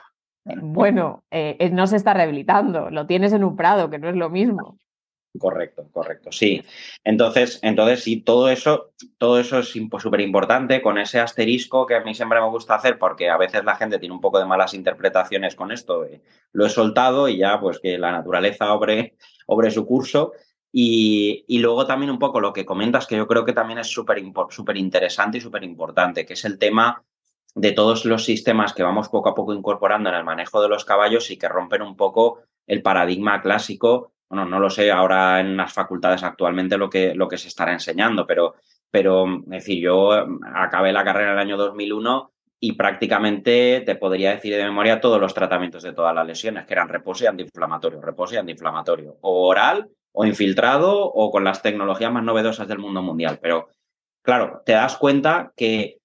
bueno, 0.44 1.22
eh, 1.30 1.70
no 1.72 1.86
se 1.86 1.94
está 1.94 2.14
rehabilitando, 2.14 2.90
lo 2.90 3.06
tienes 3.06 3.32
en 3.32 3.44
un 3.44 3.54
prado, 3.54 3.90
que 3.90 4.00
no 4.00 4.08
es 4.08 4.16
lo 4.16 4.28
mismo. 4.28 4.76
Correcto, 5.38 5.88
correcto, 5.92 6.32
sí. 6.32 6.64
Entonces, 7.04 7.60
entonces 7.62 8.02
sí, 8.02 8.20
todo 8.20 8.48
eso, 8.48 8.90
todo 9.18 9.38
eso 9.38 9.60
es 9.60 9.68
súper 9.68 10.20
importante 10.20 10.82
con 10.82 10.98
ese 10.98 11.20
asterisco 11.20 11.86
que 11.86 11.94
a 11.94 12.00
mí 12.00 12.12
siempre 12.12 12.40
me 12.40 12.48
gusta 12.48 12.74
hacer 12.74 12.98
porque 12.98 13.30
a 13.30 13.36
veces 13.36 13.64
la 13.64 13.76
gente 13.76 14.00
tiene 14.00 14.14
un 14.14 14.20
poco 14.20 14.40
de 14.40 14.46
malas 14.46 14.74
interpretaciones 14.74 15.54
con 15.54 15.70
esto. 15.70 16.06
lo 16.52 16.66
he 16.66 16.70
soltado 16.70 17.28
y 17.28 17.38
ya 17.38 17.60
pues 17.60 17.78
que 17.78 17.98
la 17.98 18.12
naturaleza 18.12 18.72
obre, 18.74 19.14
obre 19.46 19.70
su 19.70 19.86
curso. 19.86 20.32
Y, 20.76 21.58
luego 21.60 21.86
también 21.86 22.10
un 22.10 22.18
poco 22.18 22.40
lo 22.40 22.52
que 22.52 22.66
comentas, 22.66 23.06
que 23.06 23.16
yo 23.16 23.28
creo 23.28 23.44
que 23.44 23.52
también 23.52 23.78
es 23.78 23.86
súper 23.86 24.20
súper 24.50 24.76
interesante 24.76 25.38
y 25.38 25.40
súper 25.40 25.62
importante, 25.62 26.26
que 26.26 26.32
es 26.32 26.44
el 26.44 26.58
tema 26.58 27.04
de 27.54 27.70
todos 27.70 28.04
los 28.04 28.24
sistemas 28.24 28.72
que 28.74 28.82
vamos 28.82 29.08
poco 29.08 29.28
a 29.28 29.36
poco 29.36 29.54
incorporando 29.54 30.08
en 30.08 30.16
el 30.16 30.24
manejo 30.24 30.60
de 30.60 30.68
los 30.68 30.84
caballos 30.84 31.30
y 31.30 31.38
que 31.38 31.48
rompen 31.48 31.82
un 31.82 31.96
poco 31.96 32.40
el 32.66 32.82
paradigma 32.82 33.40
clásico. 33.40 34.14
Bueno, 34.28 34.46
no 34.46 34.58
lo 34.58 34.68
sé 34.68 34.90
ahora 34.90 35.38
en 35.38 35.56
las 35.56 35.72
facultades 35.72 36.24
actualmente 36.24 36.76
lo 36.76 36.90
que, 36.90 37.14
lo 37.14 37.28
que 37.28 37.38
se 37.38 37.46
estará 37.46 37.72
enseñando, 37.72 38.26
pero, 38.26 38.56
pero 38.90 39.26
es 39.44 39.48
decir, 39.48 39.80
yo 39.80 40.18
eh, 40.18 40.26
acabé 40.56 40.92
la 40.92 41.04
carrera 41.04 41.28
en 41.28 41.32
el 41.34 41.38
año 41.38 41.56
2001 41.56 42.32
y 42.58 42.72
prácticamente 42.72 43.84
te 43.86 43.94
podría 43.94 44.32
decir 44.32 44.56
de 44.56 44.64
memoria 44.64 45.00
todos 45.00 45.20
los 45.20 45.34
tratamientos 45.34 45.84
de 45.84 45.92
todas 45.92 46.16
las 46.16 46.26
lesiones, 46.26 46.66
que 46.66 46.74
eran 46.74 46.88
reposo 46.88 47.22
y 47.22 47.28
antiinflamatorio, 47.28 48.00
reposo 48.00 48.34
y 48.34 48.38
antiinflamatorio, 48.38 49.18
o 49.20 49.46
oral, 49.46 49.88
o 50.14 50.24
infiltrado, 50.24 51.04
o 51.04 51.30
con 51.30 51.44
las 51.44 51.60
tecnologías 51.60 52.12
más 52.12 52.22
novedosas 52.22 52.68
del 52.68 52.78
mundo 52.78 53.02
mundial. 53.02 53.40
Pero, 53.42 53.68
claro, 54.22 54.62
te 54.64 54.72
das 54.72 54.96
cuenta 54.96 55.52
que, 55.56 55.98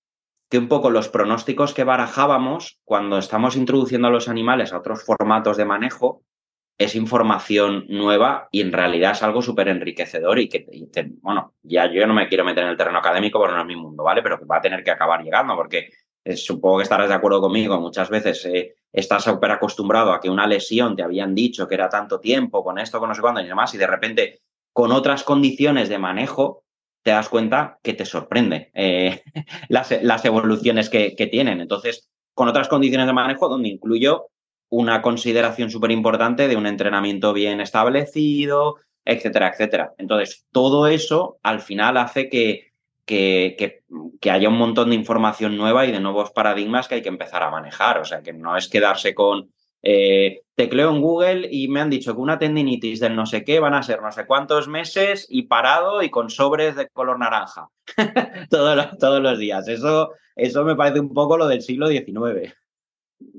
que 0.50 0.58
un 0.58 0.68
poco 0.68 0.90
los 0.90 1.10
pronósticos 1.10 1.74
que 1.76 1.84
barajábamos 1.84 2.80
cuando 2.84 3.20
estamos 3.20 3.56
introduciendo 3.56 4.08
a 4.08 4.12
los 4.12 4.28
animales 4.28 4.74
a 4.74 4.80
otros 4.80 5.04
formatos 5.04 5.58
de 5.58 5.66
manejo, 5.66 6.24
es 6.80 6.96
información 6.96 7.86
nueva 7.90 8.48
y 8.52 8.62
en 8.62 8.72
realidad 8.72 9.12
es 9.12 9.22
algo 9.22 9.42
súper 9.42 9.68
enriquecedor 9.68 10.40
y 10.40 10.48
que, 10.48 10.66
bueno, 11.22 11.54
ya 11.62 11.92
yo 11.92 12.08
no 12.08 12.14
me 12.14 12.28
quiero 12.30 12.46
meter 12.46 12.64
en 12.64 12.70
el 12.70 12.78
terreno 12.78 13.00
académico 13.00 13.38
porque 13.38 13.54
no 13.54 13.62
es 13.62 13.68
mi 13.68 13.76
mundo, 13.76 14.04
¿vale? 14.04 14.24
Pero 14.24 14.40
que 14.40 14.46
va 14.46 14.58
a 14.58 14.62
tener 14.62 14.84
que 14.84 14.92
acabar 14.92 15.22
llegando 15.22 15.56
porque 15.56 15.90
eh, 16.24 16.38
supongo 16.38 16.78
que 16.78 16.84
estarás 16.84 17.10
de 17.10 17.16
acuerdo 17.16 17.42
conmigo, 17.42 17.80
muchas 17.80 18.10
veces 18.10 18.46
eh, 18.46 18.76
estás 18.92 19.24
súper 19.24 19.52
acostumbrado 19.52 20.12
a 20.12 20.20
que 20.20 20.30
una 20.30 20.48
lesión 20.48 20.96
te 20.96 21.04
habían 21.04 21.34
dicho 21.34 21.68
que 21.68 21.76
era 21.76 21.90
tanto 21.90 22.20
tiempo, 22.20 22.64
con 22.64 22.80
esto, 22.80 23.00
con 23.00 23.10
no 23.10 23.16
sé 23.16 23.22
cuándo 23.22 23.42
y 23.42 23.48
demás, 23.48 23.74
y 23.74 23.78
de 23.78 23.88
repente 23.88 24.42
con 24.74 24.92
otras 24.92 25.24
condiciones 25.24 25.90
de 25.90 25.98
manejo 25.98 26.64
te 27.02 27.12
das 27.12 27.30
cuenta 27.30 27.80
que 27.82 27.94
te 27.94 28.06
sorprende 28.06 28.72
eh, 28.74 29.24
las, 29.70 30.26
evoluciones 30.26 30.90
que, 30.90 31.16
que 31.16 31.28
tienen. 31.28 31.62
Entonces, 31.62 32.10
con 32.34 32.48
otras 32.48 32.68
condiciones 32.68 33.08
de 33.08 33.14
manejo, 33.14 33.50
donde 33.50 33.70
incluyo 33.70 34.28
una 34.70 35.02
consideración 35.02 35.72
súper 35.72 35.92
importante 35.92 36.48
de 36.48 36.56
un 36.56 36.68
entrenamiento 36.68 37.34
bien 37.34 37.60
establecido, 37.60 38.76
etcétera, 39.06 39.50
etcétera. 39.50 39.94
Entonces, 39.98 40.46
todo 40.52 40.88
eso 40.88 41.40
al 41.42 41.62
final 41.62 41.98
hace 41.98 42.30
que, 42.30 42.69
que, 43.10 43.82
que, 44.22 44.30
haya 44.30 44.50
un 44.50 44.58
montón 44.58 44.92
de 44.92 44.96
información 44.96 45.58
nueva 45.58 45.88
y 45.88 45.92
de 45.92 46.00
nuevos 46.00 46.30
paradigmas 46.30 46.88
que 46.88 46.96
hay 46.96 47.02
que 47.02 47.10
empezar 47.10 47.42
a 47.42 47.50
manejar. 47.50 47.98
O 47.98 48.06
sea, 48.06 48.22
que 48.22 48.34
no 48.34 48.56
es 48.56 48.68
quedarse 48.68 49.16
con 49.16 49.50
eh, 49.82 50.42
tecleo 50.54 50.92
en 50.92 51.02
Google 51.02 51.48
y 51.50 51.70
me 51.70 51.82
han 51.82 51.90
dicho 51.90 52.14
que 52.14 52.22
una 52.22 52.38
tendinitis 52.38 53.00
del 53.00 53.16
no 53.16 53.26
sé 53.26 53.44
qué 53.44 53.60
van 53.60 53.74
a 53.74 53.82
ser 53.82 54.02
no 54.04 54.12
sé 54.12 54.28
cuántos 54.28 54.68
meses 54.68 55.26
y 55.28 55.44
parado 55.44 56.04
y 56.04 56.12
con 56.12 56.30
sobres 56.30 56.76
de 56.76 56.90
color 56.90 57.18
naranja 57.18 57.70
todos, 58.52 58.76
los, 58.76 58.98
todos 59.00 59.24
los 59.24 59.40
días. 59.40 59.68
Eso, 59.68 60.12
eso 60.36 60.64
me 60.64 60.76
parece 60.76 61.00
un 61.00 61.12
poco 61.12 61.36
lo 61.36 61.48
del 61.48 61.64
siglo 61.64 61.88
XIX. 61.88 62.54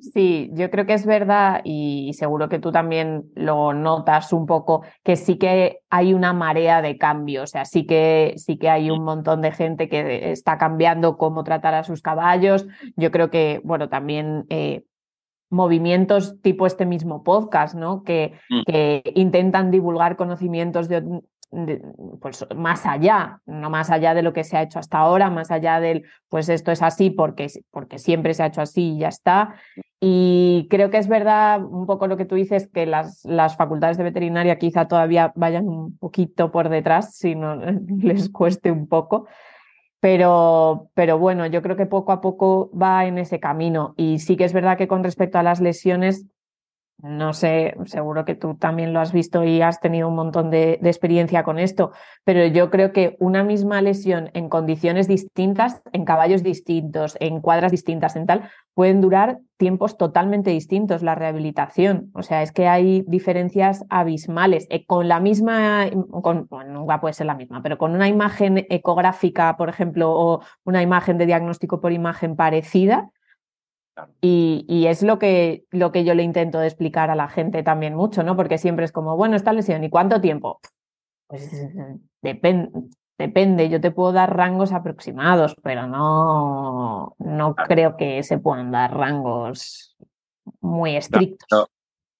Sí, 0.00 0.50
yo 0.52 0.70
creo 0.70 0.84
que 0.84 0.92
es 0.92 1.06
verdad 1.06 1.62
y 1.64 2.12
seguro 2.14 2.48
que 2.48 2.58
tú 2.58 2.70
también 2.70 3.24
lo 3.34 3.72
notas 3.72 4.32
un 4.32 4.44
poco, 4.44 4.82
que 5.02 5.16
sí 5.16 5.36
que 5.36 5.80
hay 5.88 6.12
una 6.12 6.32
marea 6.34 6.82
de 6.82 6.98
cambios, 6.98 7.44
o 7.44 7.46
sea, 7.46 7.64
sí 7.64 7.86
que, 7.86 8.34
sí 8.36 8.58
que 8.58 8.68
hay 8.68 8.90
un 8.90 9.04
montón 9.04 9.40
de 9.40 9.52
gente 9.52 9.88
que 9.88 10.32
está 10.32 10.58
cambiando 10.58 11.16
cómo 11.16 11.44
tratar 11.44 11.74
a 11.74 11.84
sus 11.84 12.02
caballos. 12.02 12.66
Yo 12.96 13.10
creo 13.10 13.30
que, 13.30 13.60
bueno, 13.64 13.88
también 13.88 14.44
eh, 14.50 14.84
movimientos 15.48 16.40
tipo 16.42 16.66
este 16.66 16.84
mismo 16.84 17.22
podcast, 17.22 17.74
¿no? 17.74 18.02
Que, 18.02 18.34
mm. 18.50 18.62
que 18.66 19.02
intentan 19.14 19.70
divulgar 19.70 20.16
conocimientos 20.16 20.88
de, 20.88 21.02
pues 22.20 22.46
más 22.54 22.86
allá, 22.86 23.40
no 23.44 23.70
más 23.70 23.90
allá 23.90 24.14
de 24.14 24.22
lo 24.22 24.32
que 24.32 24.44
se 24.44 24.56
ha 24.56 24.62
hecho 24.62 24.78
hasta 24.78 24.98
ahora, 24.98 25.30
más 25.30 25.50
allá 25.50 25.80
del, 25.80 26.04
pues 26.28 26.48
esto 26.48 26.70
es 26.70 26.80
así 26.80 27.10
porque, 27.10 27.48
porque 27.70 27.98
siempre 27.98 28.34
se 28.34 28.42
ha 28.44 28.46
hecho 28.46 28.60
así 28.60 28.94
y 28.94 28.98
ya 29.00 29.08
está. 29.08 29.54
Y 30.00 30.68
creo 30.70 30.90
que 30.90 30.98
es 30.98 31.08
verdad 31.08 31.62
un 31.62 31.86
poco 31.86 32.06
lo 32.06 32.16
que 32.16 32.24
tú 32.24 32.36
dices, 32.36 32.68
que 32.72 32.86
las, 32.86 33.24
las 33.24 33.56
facultades 33.56 33.98
de 33.98 34.04
veterinaria 34.04 34.58
quizá 34.58 34.86
todavía 34.86 35.32
vayan 35.34 35.68
un 35.68 35.98
poquito 35.98 36.52
por 36.52 36.68
detrás, 36.68 37.16
si 37.16 37.34
no 37.34 37.56
les 37.98 38.30
cueste 38.30 38.70
un 38.70 38.86
poco. 38.86 39.26
Pero, 39.98 40.88
pero 40.94 41.18
bueno, 41.18 41.44
yo 41.46 41.60
creo 41.60 41.76
que 41.76 41.84
poco 41.84 42.12
a 42.12 42.22
poco 42.22 42.70
va 42.74 43.04
en 43.04 43.18
ese 43.18 43.40
camino. 43.40 43.92
Y 43.98 44.20
sí 44.20 44.36
que 44.36 44.44
es 44.44 44.54
verdad 44.54 44.78
que 44.78 44.88
con 44.88 45.04
respecto 45.04 45.38
a 45.38 45.42
las 45.42 45.60
lesiones, 45.60 46.26
no 47.02 47.32
sé, 47.32 47.74
seguro 47.86 48.24
que 48.24 48.34
tú 48.34 48.54
también 48.54 48.92
lo 48.92 49.00
has 49.00 49.12
visto 49.12 49.44
y 49.44 49.62
has 49.62 49.80
tenido 49.80 50.08
un 50.08 50.14
montón 50.14 50.50
de, 50.50 50.78
experiencia 50.82 51.44
con 51.44 51.58
esto, 51.58 51.92
pero 52.24 52.46
yo 52.46 52.70
creo 52.70 52.92
que 52.92 53.16
una 53.20 53.44
misma 53.44 53.80
lesión 53.80 54.30
en 54.34 54.48
condiciones 54.48 55.08
distintas, 55.08 55.82
en 55.92 56.04
caballos 56.04 56.42
distintos, 56.42 57.16
en 57.20 57.40
cuadras 57.40 57.70
distintas, 57.70 58.16
en 58.16 58.26
tal, 58.26 58.50
pueden 58.74 59.00
durar 59.00 59.38
tiempos 59.56 59.96
totalmente 59.96 60.50
distintos 60.50 61.02
la 61.02 61.14
rehabilitación. 61.14 62.10
O 62.14 62.22
sea, 62.22 62.42
es 62.42 62.50
que 62.50 62.66
hay 62.66 63.04
diferencias 63.06 63.84
abismales. 63.90 64.66
Eh, 64.70 64.84
con 64.86 65.08
la 65.08 65.20
misma, 65.20 65.86
con, 66.22 66.46
bueno, 66.48 66.72
nunca 66.72 67.00
puede 67.00 67.14
ser 67.14 67.26
la 67.26 67.34
misma, 67.34 67.62
pero 67.62 67.78
con 67.78 67.94
una 67.94 68.08
imagen 68.08 68.66
ecográfica, 68.70 69.56
por 69.56 69.68
ejemplo, 69.68 70.10
o 70.12 70.42
una 70.64 70.82
imagen 70.82 71.18
de 71.18 71.26
diagnóstico 71.26 71.80
por 71.80 71.92
imagen 71.92 72.36
parecida, 72.36 73.10
y, 74.20 74.86
es 74.86 75.02
lo 75.02 75.18
que, 75.18 75.64
lo 75.70 75.92
que 75.92 76.04
yo 76.04 76.14
le 76.14 76.22
intento 76.22 76.62
explicar 76.62 77.10
a 77.10 77.14
la 77.14 77.28
gente 77.28 77.62
también 77.62 77.94
mucho, 77.94 78.22
¿no? 78.22 78.36
Porque 78.36 78.58
siempre 78.58 78.84
es 78.84 78.92
como, 78.92 79.16
bueno, 79.16 79.36
esta 79.36 79.52
lesión, 79.52 79.84
¿y 79.84 79.90
cuánto 79.90 80.20
tiempo? 80.20 80.60
Pues 81.26 81.50
depende, 82.22 82.70
depende, 83.18 83.68
yo 83.68 83.80
te 83.80 83.90
puedo 83.90 84.12
dar 84.12 84.36
rangos 84.36 84.72
aproximados, 84.72 85.54
pero 85.62 85.86
no, 85.86 87.14
no 87.18 87.54
creo 87.54 87.96
que 87.96 88.22
se 88.22 88.38
puedan 88.38 88.70
dar 88.70 88.96
rangos 88.96 89.96
muy 90.60 90.96
estrictos. 90.96 91.68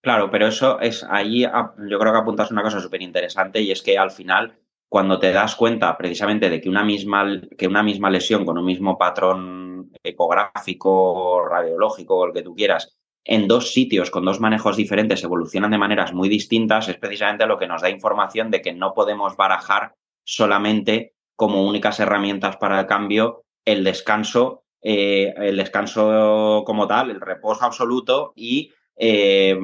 Claro, 0.02 0.30
pero 0.30 0.46
eso 0.46 0.80
es 0.80 1.04
ahí, 1.10 1.42
yo 1.42 1.98
creo 1.98 2.12
que 2.12 2.18
apuntas 2.18 2.50
una 2.50 2.62
cosa 2.62 2.80
súper 2.80 3.02
interesante 3.02 3.60
y 3.60 3.70
es 3.70 3.82
que 3.82 3.98
al 3.98 4.10
final 4.10 4.59
cuando 4.90 5.20
te 5.20 5.30
das 5.30 5.54
cuenta 5.54 5.96
precisamente 5.96 6.50
de 6.50 6.60
que 6.60 6.68
una 6.68 6.82
misma, 6.82 7.24
que 7.56 7.68
una 7.68 7.84
misma 7.84 8.10
lesión 8.10 8.44
con 8.44 8.58
un 8.58 8.64
mismo 8.64 8.98
patrón 8.98 9.92
ecográfico, 10.02 11.46
radiológico, 11.48 12.16
o 12.16 12.26
el 12.26 12.32
que 12.32 12.42
tú 12.42 12.56
quieras, 12.56 12.98
en 13.24 13.46
dos 13.46 13.72
sitios 13.72 14.10
con 14.10 14.24
dos 14.24 14.40
manejos 14.40 14.76
diferentes 14.76 15.22
evolucionan 15.22 15.70
de 15.70 15.78
maneras 15.78 16.12
muy 16.12 16.28
distintas, 16.28 16.88
es 16.88 16.98
precisamente 16.98 17.46
lo 17.46 17.56
que 17.56 17.68
nos 17.68 17.82
da 17.82 17.88
información 17.88 18.50
de 18.50 18.62
que 18.62 18.72
no 18.72 18.92
podemos 18.92 19.36
barajar 19.36 19.94
solamente 20.24 21.14
como 21.36 21.64
únicas 21.64 22.00
herramientas 22.00 22.56
para 22.56 22.80
el 22.80 22.86
cambio 22.86 23.44
el 23.64 23.84
descanso, 23.84 24.64
eh, 24.82 25.32
el 25.36 25.56
descanso 25.56 26.64
como 26.66 26.88
tal, 26.88 27.12
el 27.12 27.20
reposo 27.20 27.64
absoluto 27.64 28.32
y 28.34 28.72
eh, 29.02 29.58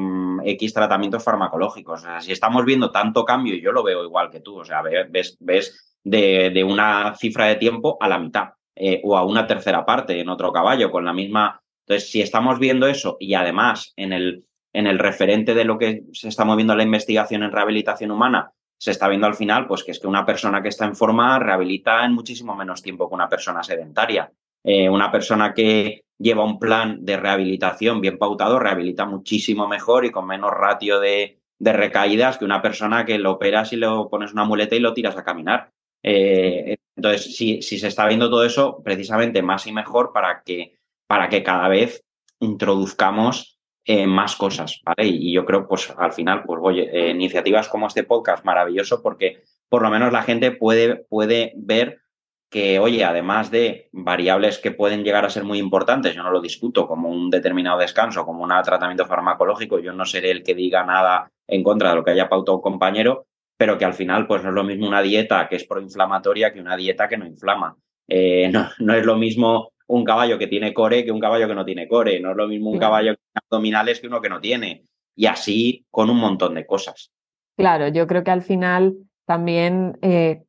X 0.45 0.73
tratamientos 0.73 1.23
farmacológicos. 1.23 2.01
O 2.01 2.03
sea, 2.03 2.21
si 2.23 2.33
estamos 2.33 2.65
viendo 2.65 2.91
tanto 2.91 3.25
cambio, 3.25 3.55
y 3.55 3.61
yo 3.61 3.71
lo 3.71 3.83
veo 3.83 4.03
igual 4.03 4.31
que 4.31 4.41
tú, 4.41 4.61
o 4.61 4.65
sea, 4.65 4.81
ves, 4.83 5.37
ves 5.39 5.97
de, 6.03 6.65
una 6.65 7.15
cifra 7.17 7.47
de 7.47 7.57
tiempo 7.57 7.99
a 8.01 8.09
la 8.09 8.19
mitad 8.19 8.51
eh, 8.75 9.03
o 9.05 9.17
a 9.17 9.25
una 9.25 9.47
tercera 9.47 9.85
parte 9.85 10.19
en 10.19 10.31
otro 10.31 10.53
caballo 10.53 10.91
con 10.91 11.05
la 11.05 11.13
misma. 11.13 11.61
Entonces, 11.87 12.11
si 12.11 12.23
estamos 12.23 12.59
viendo 12.59 12.87
eso 12.87 13.19
y 13.21 13.35
además 13.35 13.93
en 13.97 14.15
el, 14.15 14.47
en 14.73 14.87
el 14.87 14.99
referente 14.99 15.55
de 15.55 15.65
lo 15.65 15.77
que 15.77 16.05
se 16.13 16.29
está 16.29 16.47
moviendo 16.47 16.75
la 16.75 16.83
investigación 16.83 17.43
en 17.43 17.53
rehabilitación 17.53 18.11
humana, 18.11 18.53
se 18.79 18.91
está 18.91 19.07
viendo 19.09 19.27
al 19.27 19.35
final, 19.35 19.67
pues 19.67 19.85
que 19.85 19.91
es 19.91 20.01
que 20.01 20.07
una 20.07 20.25
persona 20.25 20.63
que 20.63 20.69
está 20.69 20.87
en 20.87 20.97
forma 20.97 21.39
rehabilita 21.39 22.05
en 22.05 22.13
muchísimo 22.13 22.55
menos 22.55 22.83
tiempo 22.83 23.09
que 23.09 23.15
una 23.15 23.29
persona 23.29 23.63
sedentaria. 23.63 24.33
Eh, 24.69 24.91
una 24.91 25.13
persona 25.13 25.55
que 25.55 26.03
lleva 26.19 26.45
un 26.45 26.59
plan 26.59 27.05
de 27.05 27.17
rehabilitación 27.17 28.01
bien 28.01 28.19
pautado, 28.19 28.59
rehabilita 28.59 29.07
muchísimo 29.07 29.69
mejor 29.69 30.05
y 30.05 30.11
con 30.11 30.27
menos 30.27 30.51
ratio 30.51 30.99
de, 30.99 31.39
recaídas 31.61 32.37
que 32.37 32.45
una 32.45 32.61
persona 32.61 33.07
que 33.07 33.17
lo 33.19 33.31
operas 33.31 33.73
y 33.73 33.77
le 33.77 33.87
pones 34.11 34.33
una 34.33 34.45
muleta 34.45 34.75
y 34.75 34.81
lo 34.81 34.93
tiras 34.93 35.17
a 35.17 35.23
caminar. 35.23 35.71
Eh, 36.03 36.77
entonces, 36.97 37.37
si, 37.37 37.63
si, 37.63 37.79
se 37.79 37.87
está 37.87 38.09
viendo 38.09 38.29
todo 38.29 38.45
eso, 38.45 38.83
precisamente 38.83 39.41
más 39.41 39.69
y 39.69 39.73
mejor 39.73 40.13
para 40.13 40.43
que, 40.43 40.77
para 41.07 41.29
que 41.29 41.45
cada 41.45 41.69
vez 41.69 42.03
introduzcamos 42.41 43.61
eh, 43.85 44.09
más 44.09 44.35
cosas, 44.35 44.81
¿vale? 44.85 45.07
Y, 45.07 45.33
yo 45.33 45.45
creo, 45.45 45.69
pues 45.69 45.95
al 45.97 46.13
final, 46.13 46.43
pues 46.45 46.61
voy, 46.61 46.81
eh, 46.81 47.11
iniciativas 47.11 47.69
como 47.69 47.87
este 47.87 48.03
podcast, 48.03 48.45
maravilloso, 48.45 49.01
porque 49.01 49.45
por 49.69 49.83
lo 49.83 49.91
menos 49.91 50.13
la 50.13 50.25
gente 50.25 50.51
puede, 50.51 50.97
puede 50.97 51.53
ver 51.55 52.01
que, 52.49 52.79
oye, 52.79 53.05
además 53.05 53.51
de 53.51 53.89
variables 53.93 54.59
que 54.59 54.71
pueden 54.71 55.03
llegar 55.03 55.25
a 55.25 55.31
ser 55.31 55.45
muy 55.45 55.59
importantes, 55.59 56.15
yo 56.15 56.23
no 56.23 56.31
lo 56.31 56.41
discuto, 56.41 56.87
como 56.87 57.09
un 57.09 57.31
determinado 57.31 57.79
descanso, 57.79 58.25
como 58.25 58.45
un 58.45 58.53
tratamiento 58.63 59.07
farmacológico, 59.07 59.79
yo 59.81 59.93
no 59.93 60.05
seré 60.05 60.31
el 60.31 60.43
que 60.43 60.55
diga 60.55 60.85
nada 60.85 61.31
en 61.47 61.63
contra 61.63 61.91
de 61.91 61.97
lo 61.97 62.05
que 62.05 62.13
haya 62.13 62.29
pautado 62.29 62.57
un 62.57 62.63
compañero, 62.63 63.27
pero 63.57 63.79
que 63.79 63.85
al 63.85 63.95
final, 63.95 64.27
pues 64.27 64.43
no 64.43 64.51
es 64.51 64.55
lo 64.55 64.65
mismo 64.65 64.87
una 64.87 65.03
dieta 65.03 65.49
que 65.49 65.57
es 65.57 65.65
proinflamatoria 65.65 66.53
que 66.53 66.61
una 66.61 66.77
dieta 66.77 67.09
que 67.09 67.17
no 67.17 67.27
inflama. 67.27 67.77
Eh, 68.09 68.49
no, 68.53 68.69
no 68.79 68.95
es 68.95 69.05
lo 69.05 69.17
mismo 69.17 69.73
un 69.89 70.05
caballo 70.05 70.39
que 70.39 70.47
tiene 70.47 70.73
core 70.73 71.05
que 71.05 71.13
un 71.13 71.21
caballo 71.21 71.49
que 71.49 71.55
no 71.55 71.65
tiene 71.65 71.89
core, 71.89 72.21
no 72.21 72.31
es 72.31 72.37
lo 72.37 72.49
mismo 72.49 72.71
un 72.71 72.79
caballo 72.79 73.13
que 73.13 73.21
tiene 73.21 73.45
abdominales 73.45 74.01
que 74.01 74.07
uno 74.07 74.21
que 74.21 74.29
no 74.29 74.41
tiene, 74.41 74.85
y 75.15 75.27
así 75.27 75.85
con 75.91 76.11
un 76.11 76.19
montón 76.19 76.55
de 76.55 76.67
cosas. 76.67 77.11
Claro, 77.57 77.89
yo 77.89 78.07
creo 78.07 78.23
que 78.23 78.31
al 78.31 78.43
final 78.43 78.95
también 79.25 79.99
eh, 80.03 80.43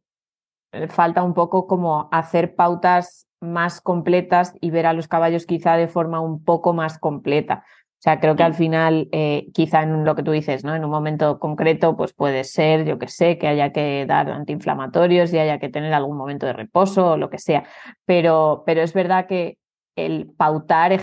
falta 0.89 1.23
un 1.23 1.33
poco 1.33 1.67
como 1.67 2.09
hacer 2.11 2.55
pautas 2.55 3.27
más 3.39 3.81
completas 3.81 4.53
y 4.61 4.71
ver 4.71 4.85
a 4.85 4.93
los 4.93 5.07
caballos 5.07 5.45
quizá 5.45 5.77
de 5.77 5.87
forma 5.87 6.19
un 6.19 6.43
poco 6.43 6.73
más 6.73 6.97
completa. 6.97 7.63
O 7.97 8.01
sea, 8.01 8.19
creo 8.19 8.35
que 8.35 8.43
al 8.43 8.53
final, 8.53 9.09
eh, 9.11 9.47
quizá 9.53 9.81
en 9.81 10.05
lo 10.05 10.15
que 10.15 10.21
tú 10.21 10.31
dices, 10.31 10.63
¿no? 10.63 10.75
En 10.75 10.85
un 10.85 10.91
momento 10.91 11.39
concreto, 11.39 11.97
pues 11.97 12.13
puede 12.13 12.43
ser, 12.43 12.85
yo 12.85 12.99
que 12.99 13.07
sé, 13.07 13.39
que 13.39 13.47
haya 13.47 13.71
que 13.71 14.05
dar 14.07 14.29
antiinflamatorios 14.29 15.33
y 15.33 15.39
haya 15.39 15.57
que 15.57 15.69
tener 15.69 15.93
algún 15.93 16.15
momento 16.15 16.45
de 16.45 16.53
reposo 16.53 17.13
o 17.13 17.17
lo 17.17 17.31
que 17.31 17.39
sea. 17.39 17.63
Pero, 18.05 18.63
pero 18.67 18.81
es 18.81 18.93
verdad 18.93 19.25
que 19.25 19.57
el 19.95 20.27
pautar, 20.37 20.95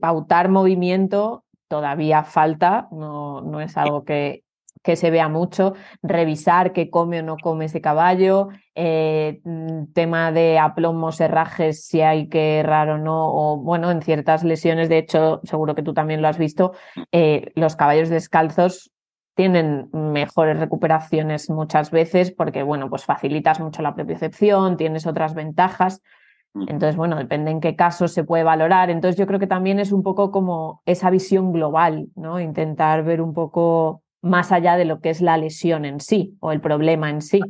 pautar 0.00 0.48
movimiento 0.48 1.44
todavía 1.68 2.22
falta, 2.22 2.86
no, 2.92 3.40
no 3.40 3.60
es 3.60 3.76
algo 3.76 4.04
que, 4.04 4.44
que 4.86 4.94
se 4.94 5.10
vea 5.10 5.28
mucho, 5.28 5.74
revisar 6.00 6.72
qué 6.72 6.90
come 6.90 7.18
o 7.18 7.22
no 7.24 7.36
come 7.42 7.64
ese 7.64 7.80
caballo, 7.80 8.50
eh, 8.76 9.40
mm, 9.42 9.92
tema 9.92 10.30
de 10.30 10.60
aplomos, 10.60 11.20
herrajes, 11.20 11.84
si 11.84 12.02
hay 12.02 12.28
que 12.28 12.60
errar 12.60 12.90
o 12.90 12.96
no, 12.96 13.34
o 13.34 13.56
bueno, 13.56 13.90
en 13.90 14.00
ciertas 14.00 14.44
lesiones, 14.44 14.88
de 14.88 14.98
hecho, 14.98 15.40
seguro 15.42 15.74
que 15.74 15.82
tú 15.82 15.92
también 15.92 16.22
lo 16.22 16.28
has 16.28 16.38
visto, 16.38 16.72
eh, 17.10 17.50
los 17.56 17.74
caballos 17.74 18.10
descalzos 18.10 18.92
tienen 19.34 19.90
mejores 19.92 20.56
recuperaciones 20.60 21.50
muchas 21.50 21.90
veces 21.90 22.30
porque, 22.30 22.62
bueno, 22.62 22.88
pues 22.88 23.04
facilitas 23.04 23.58
mucho 23.58 23.82
la 23.82 23.96
propiocepción, 23.96 24.76
tienes 24.76 25.04
otras 25.04 25.34
ventajas. 25.34 26.00
Entonces, 26.54 26.96
bueno, 26.96 27.16
depende 27.16 27.50
en 27.50 27.60
qué 27.60 27.74
casos 27.74 28.12
se 28.12 28.22
puede 28.22 28.44
valorar. 28.44 28.88
Entonces, 28.88 29.18
yo 29.18 29.26
creo 29.26 29.40
que 29.40 29.48
también 29.48 29.80
es 29.80 29.92
un 29.92 30.02
poco 30.02 30.30
como 30.30 30.80
esa 30.86 31.10
visión 31.10 31.52
global, 31.52 32.06
¿no? 32.14 32.40
Intentar 32.40 33.02
ver 33.02 33.20
un 33.20 33.34
poco 33.34 34.04
más 34.26 34.52
allá 34.52 34.76
de 34.76 34.84
lo 34.84 35.00
que 35.00 35.10
es 35.10 35.20
la 35.20 35.38
lesión 35.38 35.84
en 35.84 36.00
sí 36.00 36.36
o 36.40 36.52
el 36.52 36.60
problema 36.60 37.08
en 37.10 37.22
sí. 37.22 37.40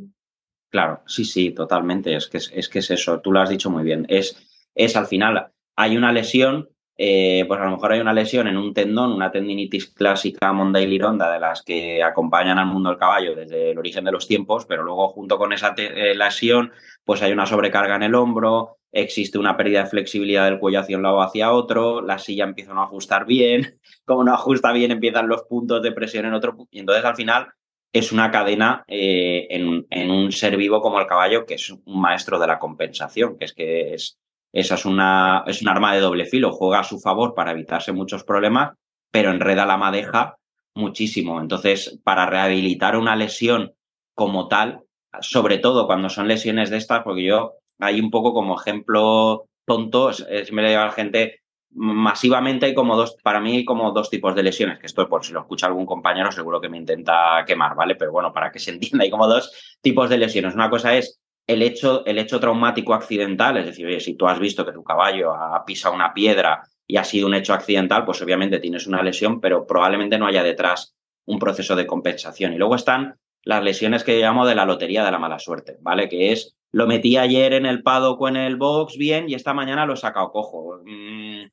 Claro, 0.71 1.01
sí, 1.07 1.25
sí, 1.25 1.53
totalmente. 1.53 2.15
Es 2.15 2.29
que 2.29 2.39
es, 2.39 2.69
que 2.69 2.79
es 2.81 2.91
eso, 2.91 3.21
tú 3.21 3.33
lo 3.33 3.41
has 3.41 3.49
dicho 3.49 3.71
muy 3.71 3.83
bien. 3.83 4.07
Es, 4.09 4.37
es 4.75 4.97
al 4.97 5.07
final, 5.07 5.49
hay 5.75 5.97
una 5.97 6.13
lesión, 6.13 6.69
eh, 6.99 7.45
pues 7.47 7.61
a 7.61 7.65
lo 7.65 7.73
mejor 7.73 7.93
hay 7.93 8.01
una 8.01 8.13
lesión 8.13 8.47
en 8.47 8.57
un 8.57 8.75
tendón, 8.75 9.13
una 9.13 9.31
tendinitis 9.31 9.87
clásica 9.87 10.53
mondaylironda 10.53 11.33
de 11.33 11.41
las 11.41 11.63
que 11.63 12.03
acompañan 12.03 12.59
al 12.59 12.67
mundo 12.67 12.91
del 12.91 12.99
caballo 12.99 13.35
desde 13.35 13.71
el 13.71 13.79
origen 13.79 14.05
de 14.05 14.13
los 14.13 14.27
tiempos, 14.27 14.67
pero 14.67 14.83
luego 14.83 15.09
junto 15.09 15.39
con 15.39 15.53
esa 15.53 15.75
eh, 15.77 16.15
lesión, 16.15 16.73
pues 17.05 17.23
hay 17.23 17.33
una 17.33 17.47
sobrecarga 17.47 17.97
en 17.97 18.03
el 18.03 18.15
hombro, 18.15 18.79
existe 18.97 19.39
una 19.39 19.57
pérdida 19.57 19.83
de 19.83 19.91
flexibilidad 19.91 20.47
del 20.47 20.59
cuello 20.59 20.81
hacia 20.81 20.97
un 20.97 21.03
lado 21.03 21.17
o 21.17 21.23
hacia 21.23 21.53
otro, 21.53 22.01
la 22.01 22.19
silla 22.19 22.45
empieza 22.45 22.73
a 22.73 22.75
no 22.75 22.83
ajustar 22.83 23.27
bien, 23.27 23.79
como 24.05 24.25
no 24.25 24.33
ajusta 24.33 24.73
bien 24.73 24.91
empiezan 24.91 25.29
los 25.29 25.43
puntos 25.43 25.83
de 25.83 25.93
presión 25.93 26.25
en 26.25 26.35
otro 26.35 26.57
y 26.71 26.81
entonces 26.81 27.05
al 27.05 27.15
final 27.15 27.49
es 27.93 28.13
una 28.13 28.31
cadena 28.31 28.85
eh, 28.89 29.47
en, 29.51 30.11
un 30.11 30.33
ser 30.33 30.57
vivo 30.57 30.81
como 30.81 30.99
el 30.99 31.07
caballo 31.07 31.45
que 31.47 31.55
es 31.55 31.71
un 31.71 32.01
maestro 32.01 32.39
de 32.39 32.47
la 32.47 32.59
compensación, 32.59 33.39
que 33.39 33.45
es 33.45 33.53
que 33.53 33.95
es, 33.95 34.19
esa 34.53 34.75
es 34.75 34.85
una, 34.85 35.45
es 35.47 35.63
un 35.63 35.69
arma 35.69 35.95
de 35.95 36.01
doble 36.01 36.25
filo, 36.25 36.53
juega 36.53 36.81
a 36.81 36.85
su 36.85 36.99
favor 36.99 37.35
para 37.35 37.53
evitarse 37.53 37.93
muchos 37.93 38.25
problemas, 38.25 38.75
pero 39.11 39.31
enreda 39.31 39.67
la 39.67 39.77
madeja 39.77 40.37
muchísimo. 40.75 41.41
Entonces, 41.41 41.99
para 42.05 42.27
rehabilitar 42.27 42.97
una 42.97 43.17
lesión 43.17 43.73
como 44.15 44.49
tal, 44.49 44.83
sobre 45.21 45.59
todo 45.59 45.87
cuando 45.87 46.09
son 46.11 46.29
lesiones 46.29 46.71
de 46.71 46.79
estas, 46.79 47.03
porque 47.03 47.25
yo 47.25 47.55
hay 47.79 48.01
un 48.01 48.11
poco 48.11 48.33
como 48.33 48.59
ejemplo 48.59 49.49
tonto, 49.65 50.11
es, 50.11 50.53
me 50.53 50.75
a 50.75 50.87
la 50.87 50.93
gente, 50.93 51.41
masivamente 51.71 52.67
hay 52.67 52.75
como 52.75 52.97
dos, 52.97 53.17
para 53.23 53.41
mí 53.41 53.57
hay 53.57 53.65
como 53.65 53.91
dos 53.93 54.09
tipos 54.11 54.35
de 54.35 54.43
lesiones, 54.43 54.79
que 54.79 54.87
esto 54.87 55.09
por 55.09 55.25
si 55.25 55.33
lo 55.33 55.41
escucha 55.41 55.67
algún 55.67 55.87
compañero 55.87 56.33
seguro 56.33 56.61
que 56.61 56.69
me 56.69 56.79
intenta 56.79 57.45
quemar, 57.47 57.75
¿vale? 57.75 57.97
Pero 57.97 58.13
bueno, 58.13 58.33
para 58.33 58.51
que 58.51 58.59
se 58.59 58.71
entienda, 58.73 59.05
hay 59.05 59.11
como 59.11 59.27
dos 59.27 59.79
tipos 59.81 60.09
de 60.09 60.19
lesiones. 60.19 60.55
Una 60.55 60.71
cosa 60.71 60.97
es 60.97 61.21
el 61.47 61.63
hecho, 61.63 62.05
el 62.07 62.19
hecho 62.19 62.41
traumático 62.41 62.95
accidental, 62.95 63.57
es 63.59 63.67
decir, 63.67 64.01
si 64.01 64.15
tú 64.15 64.27
has 64.27 64.39
visto 64.39 64.65
que 64.65 64.73
tu 64.73 64.83
caballo 64.83 65.33
ha 65.33 65.65
pisado 65.65 65.95
una 65.95 66.13
piedra 66.13 66.63
y 66.87 66.97
ha 66.97 67.05
sido 67.05 67.27
un 67.27 67.35
hecho 67.35 67.55
accidental, 67.55 68.05
pues 68.05 68.21
obviamente 68.23 68.59
tienes 68.59 68.87
una 68.87 69.03
lesión, 69.03 69.41
pero 69.41 69.67
probablemente 69.67 70.19
no 70.19 70.27
haya 70.27 70.43
detrás 70.43 70.95
un 71.25 71.39
proceso 71.39 71.77
de 71.77 71.87
compensación. 71.87 72.53
Y 72.53 72.59
luego 72.59 72.75
están 72.77 73.17
las 73.43 73.63
lesiones 73.63 74.03
que 74.03 74.19
llamo 74.19 74.47
de 74.47 74.55
la 74.55 74.65
lotería 74.65 75.05
de 75.05 75.11
la 75.13 75.19
mala 75.19 75.39
suerte, 75.39 75.79
¿vale? 75.81 76.09
Que 76.09 76.33
es 76.33 76.57
lo 76.77 76.87
metí 76.87 77.17
ayer 77.17 77.55
en 77.55 77.65
el 77.65 77.83
paddock 77.83 78.21
o 78.21 78.29
en 78.29 78.37
el 78.37 78.57
box 78.57 78.99
bien 78.99 79.31
y 79.31 79.35
esta 79.35 79.55
mañana 79.55 79.87
lo 79.87 79.95
he 79.95 79.97
sacado 79.97 80.31
cojo. 80.31 80.83
Mm, 80.85 81.45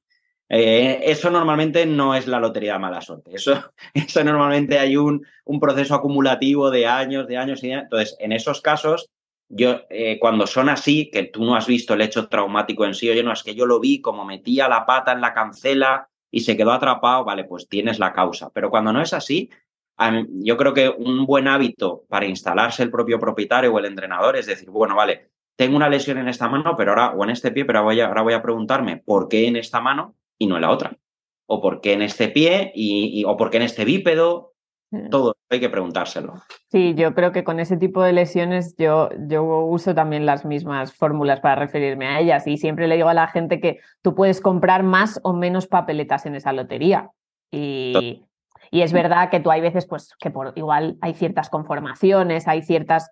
eh, 0.49 0.99
eso 1.03 1.31
normalmente 1.31 1.85
no 1.85 2.13
es 2.13 2.27
la 2.27 2.41
lotería 2.41 2.73
de 2.73 2.79
mala 2.79 2.99
suerte. 2.99 3.31
Eso, 3.33 3.71
eso 3.93 4.23
normalmente 4.25 4.79
hay 4.79 4.97
un, 4.97 5.25
un 5.45 5.61
proceso 5.61 5.95
acumulativo 5.95 6.69
de 6.69 6.87
años, 6.87 7.25
de 7.25 7.37
años 7.37 7.63
y 7.63 7.69
de 7.69 7.75
Entonces, 7.75 8.17
en 8.19 8.33
esos 8.33 8.59
casos, 8.59 9.11
yo, 9.47 9.83
eh, 9.89 10.19
cuando 10.19 10.45
son 10.45 10.67
así, 10.67 11.09
que 11.09 11.23
tú 11.23 11.45
no 11.45 11.55
has 11.55 11.67
visto 11.67 11.93
el 11.93 12.01
hecho 12.01 12.27
traumático 12.27 12.83
en 12.83 12.93
sí, 12.93 13.09
oye, 13.09 13.23
no, 13.23 13.31
es 13.31 13.43
que 13.43 13.55
yo 13.55 13.65
lo 13.65 13.79
vi 13.79 14.01
como 14.01 14.25
metía 14.25 14.67
la 14.67 14.85
pata 14.85 15.13
en 15.13 15.21
la 15.21 15.33
cancela 15.33 16.09
y 16.31 16.41
se 16.41 16.57
quedó 16.57 16.73
atrapado, 16.73 17.23
vale, 17.23 17.45
pues 17.45 17.69
tienes 17.69 17.97
la 17.97 18.11
causa. 18.11 18.49
Pero 18.49 18.69
cuando 18.69 18.91
no 18.91 19.01
es 19.01 19.13
así, 19.13 19.49
yo 19.97 20.57
creo 20.57 20.73
que 20.73 20.89
un 20.89 21.25
buen 21.25 21.47
hábito 21.47 22.03
para 22.09 22.25
instalarse 22.25 22.83
el 22.83 22.91
propio 22.91 23.19
propietario 23.19 23.73
o 23.73 23.79
el 23.79 23.85
entrenador 23.85 24.35
es 24.35 24.47
decir, 24.47 24.69
bueno, 24.69 24.95
vale, 24.95 25.29
tengo 25.55 25.75
una 25.75 25.89
lesión 25.89 26.17
en 26.17 26.27
esta 26.27 26.49
mano, 26.49 26.75
pero 26.75 26.91
ahora, 26.91 27.11
o 27.11 27.23
en 27.23 27.29
este 27.29 27.51
pie, 27.51 27.65
pero 27.65 27.79
ahora 27.79 28.21
voy 28.21 28.33
a 28.33 28.41
preguntarme 28.41 28.97
por 28.97 29.27
qué 29.27 29.47
en 29.47 29.55
esta 29.55 29.81
mano 29.81 30.15
y 30.37 30.47
no 30.47 30.55
en 30.55 30.61
la 30.61 30.71
otra. 30.71 30.97
O 31.45 31.61
por 31.61 31.81
qué 31.81 31.93
en 31.93 32.01
este 32.01 32.29
pie 32.29 32.71
y, 32.73 33.23
o 33.25 33.37
por 33.37 33.49
qué 33.49 33.57
en 33.57 33.63
este 33.63 33.85
bípedo. 33.85 34.51
Todo 35.09 35.35
hay 35.49 35.59
que 35.59 35.69
preguntárselo. 35.69 36.35
Sí, 36.67 36.93
yo 36.95 37.15
creo 37.15 37.31
que 37.31 37.43
con 37.43 37.59
ese 37.59 37.77
tipo 37.77 38.03
de 38.03 38.13
lesiones 38.13 38.75
yo, 38.77 39.09
yo 39.27 39.43
uso 39.43 39.95
también 39.95 40.27
las 40.27 40.45
mismas 40.45 40.93
fórmulas 40.93 41.39
para 41.39 41.55
referirme 41.55 42.05
a 42.05 42.19
ellas 42.19 42.45
y 42.45 42.57
siempre 42.57 42.87
le 42.87 42.95
digo 42.97 43.09
a 43.09 43.15
la 43.15 43.27
gente 43.27 43.59
que 43.59 43.79
tú 44.03 44.13
puedes 44.13 44.39
comprar 44.39 44.83
más 44.83 45.19
o 45.23 45.33
menos 45.33 45.65
papeletas 45.65 46.27
en 46.27 46.35
esa 46.35 46.53
lotería. 46.53 47.09
Y, 47.51 48.23
y 48.73 48.81
es 48.81 48.91
verdad 48.91 49.29
que 49.29 49.39
tú 49.39 49.51
hay 49.51 49.61
veces, 49.61 49.85
pues, 49.85 50.15
que 50.19 50.31
por 50.31 50.51
igual 50.55 50.97
hay 50.99 51.13
ciertas 51.13 51.51
conformaciones, 51.51 52.47
hay 52.47 52.63
ciertas 52.63 53.11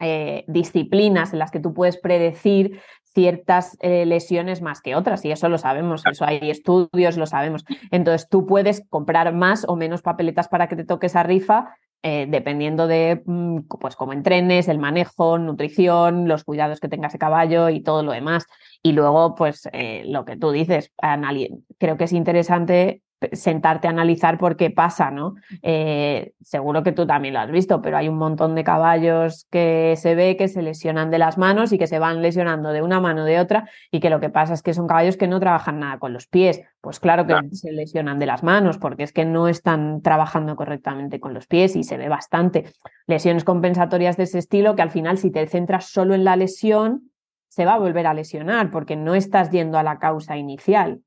eh, 0.00 0.44
disciplinas 0.48 1.32
en 1.32 1.38
las 1.38 1.52
que 1.52 1.60
tú 1.60 1.72
puedes 1.72 1.96
predecir 1.96 2.80
ciertas 3.14 3.78
eh, 3.82 4.04
lesiones 4.04 4.62
más 4.62 4.80
que 4.80 4.96
otras, 4.96 5.24
y 5.24 5.30
eso 5.30 5.48
lo 5.48 5.58
sabemos, 5.58 6.02
eso 6.10 6.24
hay 6.24 6.50
estudios, 6.50 7.16
lo 7.16 7.26
sabemos. 7.26 7.64
Entonces 7.92 8.28
tú 8.28 8.46
puedes 8.46 8.82
comprar 8.88 9.32
más 9.32 9.64
o 9.68 9.76
menos 9.76 10.02
papeletas 10.02 10.48
para 10.48 10.66
que 10.66 10.74
te 10.74 10.84
toque 10.84 11.06
esa 11.06 11.22
rifa, 11.22 11.76
eh, 12.02 12.26
dependiendo 12.28 12.88
de 12.88 13.22
mm, 13.24 13.60
pues 13.80 13.94
cómo 13.94 14.12
entrenes, 14.12 14.66
el 14.66 14.80
manejo, 14.80 15.38
nutrición, 15.38 16.26
los 16.26 16.42
cuidados 16.42 16.80
que 16.80 16.88
tenga 16.88 17.06
ese 17.06 17.18
caballo 17.18 17.68
y 17.68 17.80
todo 17.80 18.02
lo 18.02 18.10
demás. 18.10 18.46
Y 18.82 18.90
luego, 18.90 19.36
pues 19.36 19.68
lo 20.04 20.24
que 20.24 20.36
tú 20.36 20.50
dices, 20.50 20.92
creo 21.78 21.96
que 21.96 22.04
es 22.04 22.12
interesante 22.12 23.02
sentarte 23.32 23.86
a 23.86 23.90
analizar 23.90 24.38
por 24.38 24.56
qué 24.56 24.70
pasa, 24.70 25.10
¿no? 25.10 25.34
Eh, 25.62 26.32
seguro 26.42 26.82
que 26.82 26.92
tú 26.92 27.06
también 27.06 27.34
lo 27.34 27.40
has 27.40 27.50
visto, 27.50 27.80
pero 27.80 27.96
hay 27.96 28.08
un 28.08 28.18
montón 28.18 28.54
de 28.54 28.62
caballos 28.62 29.46
que 29.50 29.94
se 29.96 30.14
ve 30.14 30.36
que 30.36 30.48
se 30.48 30.62
lesionan 30.62 31.10
de 31.10 31.18
las 31.18 31.38
manos 31.38 31.72
y 31.72 31.78
que 31.78 31.86
se 31.86 31.98
van 31.98 32.20
lesionando 32.20 32.72
de 32.72 32.82
una 32.82 33.00
mano 33.00 33.24
de 33.24 33.40
otra 33.40 33.68
y 33.90 34.00
que 34.00 34.10
lo 34.10 34.20
que 34.20 34.28
pasa 34.28 34.54
es 34.54 34.62
que 34.62 34.74
son 34.74 34.86
caballos 34.86 35.16
que 35.16 35.28
no 35.28 35.40
trabajan 35.40 35.80
nada 35.80 35.98
con 35.98 36.12
los 36.12 36.26
pies. 36.26 36.62
Pues 36.80 37.00
claro 37.00 37.26
que 37.26 37.34
se 37.52 37.72
lesionan 37.72 38.18
de 38.18 38.26
las 38.26 38.42
manos 38.42 38.78
porque 38.78 39.02
es 39.02 39.12
que 39.12 39.24
no 39.24 39.48
están 39.48 40.02
trabajando 40.02 40.54
correctamente 40.54 41.18
con 41.18 41.32
los 41.32 41.46
pies 41.46 41.74
y 41.74 41.84
se 41.84 41.96
ve 41.96 42.08
bastante. 42.08 42.66
Lesiones 43.06 43.44
compensatorias 43.44 44.16
de 44.16 44.24
ese 44.24 44.38
estilo 44.38 44.76
que 44.76 44.82
al 44.82 44.90
final 44.90 45.16
si 45.18 45.30
te 45.30 45.46
centras 45.48 45.86
solo 45.86 46.14
en 46.14 46.24
la 46.24 46.36
lesión 46.36 47.10
se 47.48 47.64
va 47.64 47.74
a 47.74 47.78
volver 47.78 48.06
a 48.06 48.14
lesionar 48.14 48.70
porque 48.70 48.96
no 48.96 49.14
estás 49.14 49.50
yendo 49.50 49.78
a 49.78 49.82
la 49.82 49.98
causa 49.98 50.36
inicial. 50.36 51.00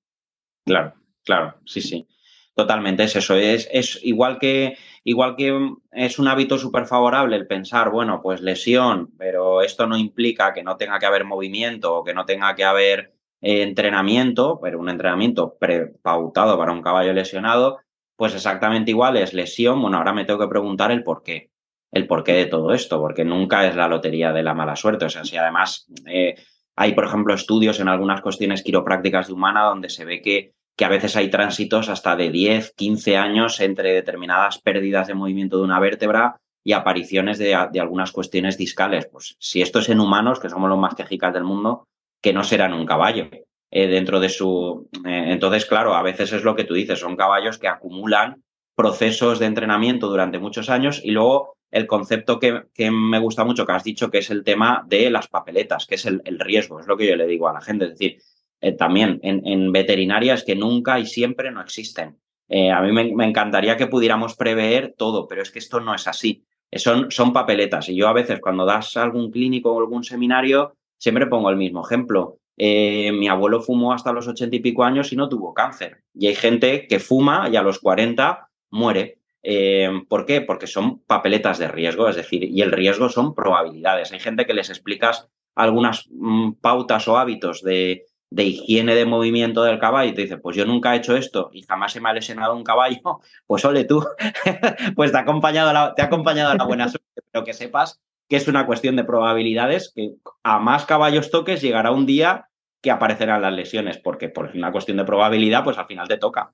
Claro. 0.66 0.99
Claro, 1.24 1.56
sí, 1.66 1.82
sí. 1.82 2.08
Totalmente 2.56 3.04
es 3.04 3.16
eso. 3.16 3.36
Es, 3.36 3.70
es 3.72 4.00
igual 4.04 4.38
que 4.40 4.78
igual 5.04 5.36
que 5.36 5.58
es 5.92 6.20
un 6.20 6.28
hábito 6.28 6.58
súper 6.58 6.86
favorable 6.86 7.36
el 7.36 7.48
pensar, 7.48 7.90
bueno, 7.90 8.22
pues 8.22 8.42
lesión, 8.42 9.12
pero 9.18 9.62
esto 9.62 9.88
no 9.88 9.98
implica 9.98 10.54
que 10.54 10.64
no 10.64 10.76
tenga 10.78 11.00
que 11.00 11.06
haber 11.06 11.24
movimiento 11.26 11.96
o 11.96 12.04
que 12.04 12.14
no 12.14 12.26
tenga 12.26 12.54
que 12.56 12.66
haber 12.66 13.14
eh, 13.42 13.62
entrenamiento, 13.64 14.60
pero 14.62 14.80
un 14.80 14.90
entrenamiento 14.90 15.58
prepautado 15.58 16.58
para 16.58 16.74
un 16.74 16.82
caballo 16.82 17.14
lesionado. 17.14 17.80
pues 18.16 18.36
exactamente 18.36 18.92
igual 18.92 19.16
es 19.18 19.34
lesión. 19.34 19.82
Bueno, 19.82 19.98
ahora 19.98 20.14
me 20.14 20.26
tengo 20.26 20.40
que 20.40 20.48
preguntar 20.50 20.92
el 20.92 21.04
por 21.04 21.24
qué, 21.24 21.52
el 21.92 22.08
porqué 22.08 22.34
de 22.34 22.46
todo 22.48 22.74
esto, 22.74 23.00
porque 23.00 23.24
nunca 23.24 23.66
es 23.68 23.76
la 23.76 23.88
lotería 23.88 24.34
de 24.34 24.44
la 24.44 24.54
mala 24.54 24.76
suerte. 24.76 25.06
O 25.06 25.10
sea, 25.10 25.24
si 25.24 25.38
además 25.38 25.88
eh, 26.06 26.36
hay, 26.76 26.94
por 26.94 27.06
ejemplo, 27.06 27.34
estudios 27.34 27.80
en 27.80 27.88
algunas 27.88 28.22
cuestiones 28.22 28.64
quiroprácticas 28.64 29.28
de 29.28 29.34
humana 29.34 29.64
donde 29.64 29.90
se 29.90 30.04
ve 30.06 30.22
que, 30.22 30.54
que 30.80 30.86
a 30.86 30.90
veces 30.90 31.18
hay 31.18 31.30
tránsitos 31.30 31.90
hasta 31.90 32.16
de 32.16 32.32
10, 32.32 32.72
15 32.72 33.18
años 33.18 33.60
entre 33.60 33.92
determinadas 33.92 34.60
pérdidas 34.60 35.10
de 35.10 35.14
movimiento 35.14 35.58
de 35.58 35.64
una 35.64 35.78
vértebra 35.78 36.38
y 36.64 36.72
apariciones 36.72 37.38
de, 37.38 37.54
algunas 37.54 38.14
cuestiones 38.14 38.58
discales. 38.58 39.06
Pues 39.12 39.36
si 39.40 39.62
esto 39.62 39.80
es 39.80 39.90
en 39.90 40.00
humanos, 40.00 40.40
que 40.40 40.48
somos 40.48 40.70
los 40.70 40.80
más 40.80 40.96
quejicas 40.96 41.34
del 41.34 41.44
mundo, 41.44 41.84
que 42.22 42.32
no 42.32 42.46
serán 42.46 42.74
un 42.74 42.86
caballo. 42.86 43.28
Eh, 43.72 43.88
dentro 43.88 44.22
de 44.22 44.30
su. 44.30 44.90
Eh, 45.06 45.26
entonces, 45.28 45.66
claro, 45.66 45.96
a 45.96 46.02
veces 46.02 46.32
es 46.32 46.44
lo 46.44 46.56
que 46.56 46.64
tú 46.64 46.76
dices, 46.76 46.98
son 46.98 47.18
caballos 47.18 47.58
que 47.58 47.68
acumulan 47.68 48.42
procesos 48.74 49.38
de 49.38 49.48
entrenamiento 49.48 50.08
durante 50.08 50.40
muchos 50.40 50.70
años 50.70 51.02
y 51.04 51.12
luego 51.12 51.58
el 51.72 51.88
concepto 51.88 52.40
que, 52.40 52.64
me 52.90 53.20
gusta 53.20 53.44
mucho 53.44 53.66
que 53.66 53.74
has 53.74 53.84
dicho, 53.84 54.10
que 54.10 54.20
es 54.20 54.30
el 54.30 54.44
tema 54.44 54.86
de 54.88 55.10
las 55.10 55.28
papeletas, 55.28 55.86
que 55.86 55.96
es 55.96 56.06
el, 56.06 56.40
riesgo, 56.40 56.80
es 56.80 56.88
lo 56.88 56.98
que 56.98 57.08
yo 57.08 57.16
le 57.16 57.28
digo 57.28 57.48
a 57.50 57.54
la 57.54 57.62
gente. 57.62 57.86
Es 57.86 57.92
decir, 57.92 58.22
eh, 58.62 58.74
también 58.74 59.20
en, 59.24 59.72
veterinarias 59.72 60.44
que 60.44 60.56
nunca 60.56 61.00
y 61.00 61.06
siempre 61.06 61.52
no 61.52 61.62
existen. 61.62 62.18
a 62.50 62.82
mí 62.82 62.92
me, 62.92 63.26
encantaría 63.26 63.78
que 63.78 63.88
pudiéramos 63.88 64.36
prever 64.36 64.96
todo, 64.98 65.28
pero 65.28 65.42
es 65.42 65.52
que 65.52 65.60
esto 65.60 65.80
no 65.80 65.94
es 65.94 66.08
así. 66.08 66.44
Son, 66.72 67.10
son 67.12 67.34
papeletas. 67.34 67.90
Y 67.90 67.96
yo 67.96 68.08
a 68.08 68.14
veces 68.14 68.40
cuando 68.40 68.66
das 68.66 68.96
algún 68.98 69.32
clínico 69.32 69.72
o 69.72 69.80
algún 69.80 70.04
seminario, 70.04 70.76
siempre 70.98 71.28
pongo 71.28 71.50
el 71.50 71.58
mismo 71.58 71.86
ejemplo. 71.86 72.40
Eh, 72.62 73.14
mi 73.14 73.30
abuelo 73.30 73.62
fumó 73.62 73.94
hasta 73.94 74.12
los 74.12 74.28
ochenta 74.28 74.58
y 74.58 74.60
pico 74.60 74.84
años 74.84 75.14
y 75.14 75.16
no 75.16 75.30
tuvo 75.30 75.54
cáncer. 75.54 76.04
Y 76.14 76.28
hay 76.28 76.36
gente 76.36 76.88
que 76.88 77.00
fuma 77.00 77.48
y 77.50 77.56
a 77.56 77.62
los 77.62 77.80
cuarenta 77.80 78.50
muere. 78.70 79.20
Eh, 79.42 79.90
¿Por 80.10 80.26
qué? 80.26 80.42
Porque 80.42 80.68
son 80.68 81.00
papeletas 81.00 81.58
de 81.58 81.70
riesgo, 81.70 82.10
es 82.10 82.18
decir, 82.18 82.44
y 82.44 82.62
el 82.62 82.74
riesgo 82.74 83.08
son 83.08 83.34
probabilidades. 83.34 84.12
Hay 84.12 84.20
gente 84.20 84.46
que 84.46 84.54
les 84.54 84.70
explicas 84.70 85.30
algunas 85.56 86.08
mm, 86.12 86.52
pautas 86.62 87.08
o 87.08 87.18
hábitos 87.18 87.64
de, 87.64 88.04
de 88.32 88.44
higiene 88.44 88.96
de 88.96 89.06
movimiento 89.06 89.64
del 89.64 89.80
caballo 89.80 90.12
y 90.12 90.14
te 90.14 90.22
dice, 90.22 90.38
pues 90.38 90.56
yo 90.56 90.66
nunca 90.66 90.94
he 90.94 90.98
hecho 90.98 91.16
esto 91.16 91.50
y 91.52 91.64
jamás 91.64 91.94
se 91.94 92.02
me 92.02 92.10
ha 92.10 92.14
lesionado 92.14 92.56
un 92.56 92.64
caballo, 92.64 93.00
pues 93.48 93.66
ole 93.66 93.86
tú, 93.86 94.06
pues 94.96 95.12
te 95.12 95.18
ha 95.18 95.22
acompañado 95.22 95.74
la, 95.74 95.94
te 95.96 96.02
ha 96.02 96.06
acompañado 96.06 96.56
la 96.56 96.66
buena 96.66 96.88
suerte, 96.88 97.22
pero 97.32 97.44
que 97.44 97.54
sepas 97.54 98.00
que 98.28 98.36
es 98.36 98.48
una 98.48 98.68
cuestión 98.68 98.96
de 98.96 99.04
probabilidades, 99.04 99.92
que 99.94 100.14
a 100.44 100.60
más 100.60 100.86
caballos 100.86 101.32
toques 101.32 101.62
llegará 101.62 101.92
un 101.92 102.06
día 102.06 102.48
que 102.82 102.92
aparecerán 102.92 103.42
las 103.42 103.54
lesiones, 103.54 103.98
porque 103.98 104.30
por 104.30 104.52
una 104.56 104.72
cuestión 104.72 104.98
de 104.98 105.04
probabilidad, 105.04 105.64
pues 105.64 105.80
al 105.80 105.88
final 105.88 106.08
te 106.08 106.18
toca. 106.18 106.54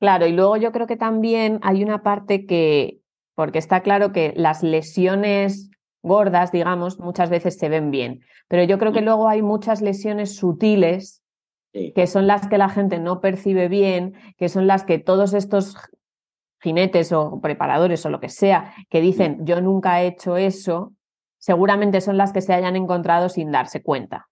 Claro, 0.00 0.26
y 0.26 0.32
luego 0.32 0.56
yo 0.56 0.72
creo 0.72 0.86
que 0.86 0.96
también 0.96 1.60
hay 1.62 1.82
una 1.82 2.02
parte 2.02 2.46
que, 2.46 2.98
porque 3.34 3.58
está 3.58 3.80
claro 3.82 4.12
que 4.12 4.34
las 4.36 4.62
lesiones 4.62 5.70
gordas, 6.06 6.52
digamos, 6.52 6.98
muchas 6.98 7.30
veces 7.30 7.58
se 7.58 7.68
ven 7.68 7.90
bien, 7.90 8.20
pero 8.48 8.64
yo 8.64 8.78
creo 8.78 8.92
que 8.92 9.00
luego 9.00 9.28
hay 9.28 9.42
muchas 9.42 9.82
lesiones 9.82 10.36
sutiles 10.36 11.22
que 11.72 12.06
son 12.06 12.26
las 12.26 12.48
que 12.48 12.56
la 12.56 12.70
gente 12.70 12.98
no 12.98 13.20
percibe 13.20 13.68
bien, 13.68 14.14
que 14.38 14.48
son 14.48 14.66
las 14.66 14.84
que 14.84 14.98
todos 14.98 15.34
estos 15.34 15.76
jinetes 16.62 17.12
o 17.12 17.40
preparadores 17.42 18.06
o 18.06 18.10
lo 18.10 18.18
que 18.18 18.30
sea 18.30 18.72
que 18.88 19.02
dicen 19.02 19.44
yo 19.44 19.60
nunca 19.60 20.00
he 20.00 20.06
hecho 20.06 20.38
eso, 20.38 20.94
seguramente 21.36 22.00
son 22.00 22.16
las 22.16 22.32
que 22.32 22.40
se 22.40 22.54
hayan 22.54 22.76
encontrado 22.76 23.28
sin 23.28 23.52
darse 23.52 23.82
cuenta 23.82 24.26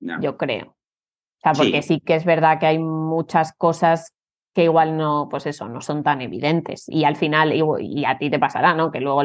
yo 0.00 0.36
creo. 0.36 0.66
O 0.66 1.40
sea, 1.42 1.52
porque 1.52 1.82
sí. 1.82 2.00
que 2.00 2.14
es 2.14 2.24
verdad 2.24 2.58
que 2.58 2.66
hay 2.66 2.78
muchas 2.78 3.52
cosas 3.52 4.12
que 4.54 4.64
igual 4.64 4.96
no, 4.96 5.28
pues 5.30 5.46
eso, 5.46 5.68
no 5.68 5.80
son 5.80 6.02
tan 6.02 6.22
evidentes. 6.22 6.88
Y 6.88 7.04
al 7.04 7.16
final, 7.16 7.52
y, 7.52 8.04
a 8.04 8.18
ti 8.18 8.30
te 8.30 8.38
pasará, 8.38 8.74
¿no? 8.74 8.90
Que 8.90 9.00
luego 9.00 9.22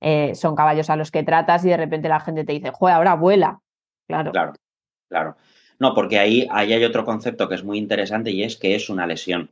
eh, 0.00 0.34
son 0.34 0.54
caballos 0.54 0.90
a 0.90 0.96
los 0.96 1.10
que 1.10 1.22
tratas 1.22 1.64
y 1.64 1.68
de 1.68 1.76
repente 1.76 2.08
la 2.08 2.20
gente 2.20 2.44
te 2.44 2.52
dice, 2.52 2.70
joder, 2.70 2.96
ahora 2.96 3.14
vuela. 3.14 3.60
Claro. 4.06 4.32
Claro, 4.32 4.52
claro. 5.08 5.36
No, 5.78 5.94
porque 5.94 6.18
ahí, 6.18 6.46
ahí 6.50 6.72
hay 6.72 6.84
otro 6.84 7.04
concepto 7.04 7.48
que 7.48 7.54
es 7.54 7.64
muy 7.64 7.78
interesante 7.78 8.30
y 8.30 8.42
es 8.42 8.56
que 8.56 8.74
es 8.74 8.88
una 8.88 9.06
lesión. 9.06 9.50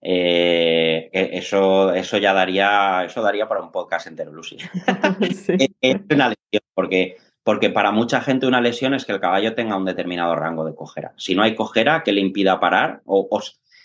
Eh, 0.00 1.10
e, 1.12 1.38
eso, 1.38 1.92
eso 1.92 2.18
ya 2.18 2.32
daría, 2.32 3.04
eso 3.04 3.20
daría 3.22 3.48
para 3.48 3.62
un 3.62 3.72
podcast 3.72 4.06
entero, 4.06 4.32
Lucy. 4.32 4.58
es 5.80 6.00
una 6.10 6.28
lesión, 6.28 6.62
porque 6.74 7.16
porque 7.48 7.70
para 7.70 7.92
mucha 7.92 8.20
gente 8.20 8.46
una 8.46 8.60
lesión 8.60 8.92
es 8.92 9.06
que 9.06 9.12
el 9.12 9.20
caballo 9.20 9.54
tenga 9.54 9.74
un 9.74 9.86
determinado 9.86 10.36
rango 10.36 10.66
de 10.66 10.74
cojera. 10.74 11.14
Si 11.16 11.34
no 11.34 11.42
hay 11.42 11.54
cojera 11.54 12.02
que 12.02 12.12
le 12.12 12.20
impida 12.20 12.60
parar, 12.60 13.00
o, 13.06 13.26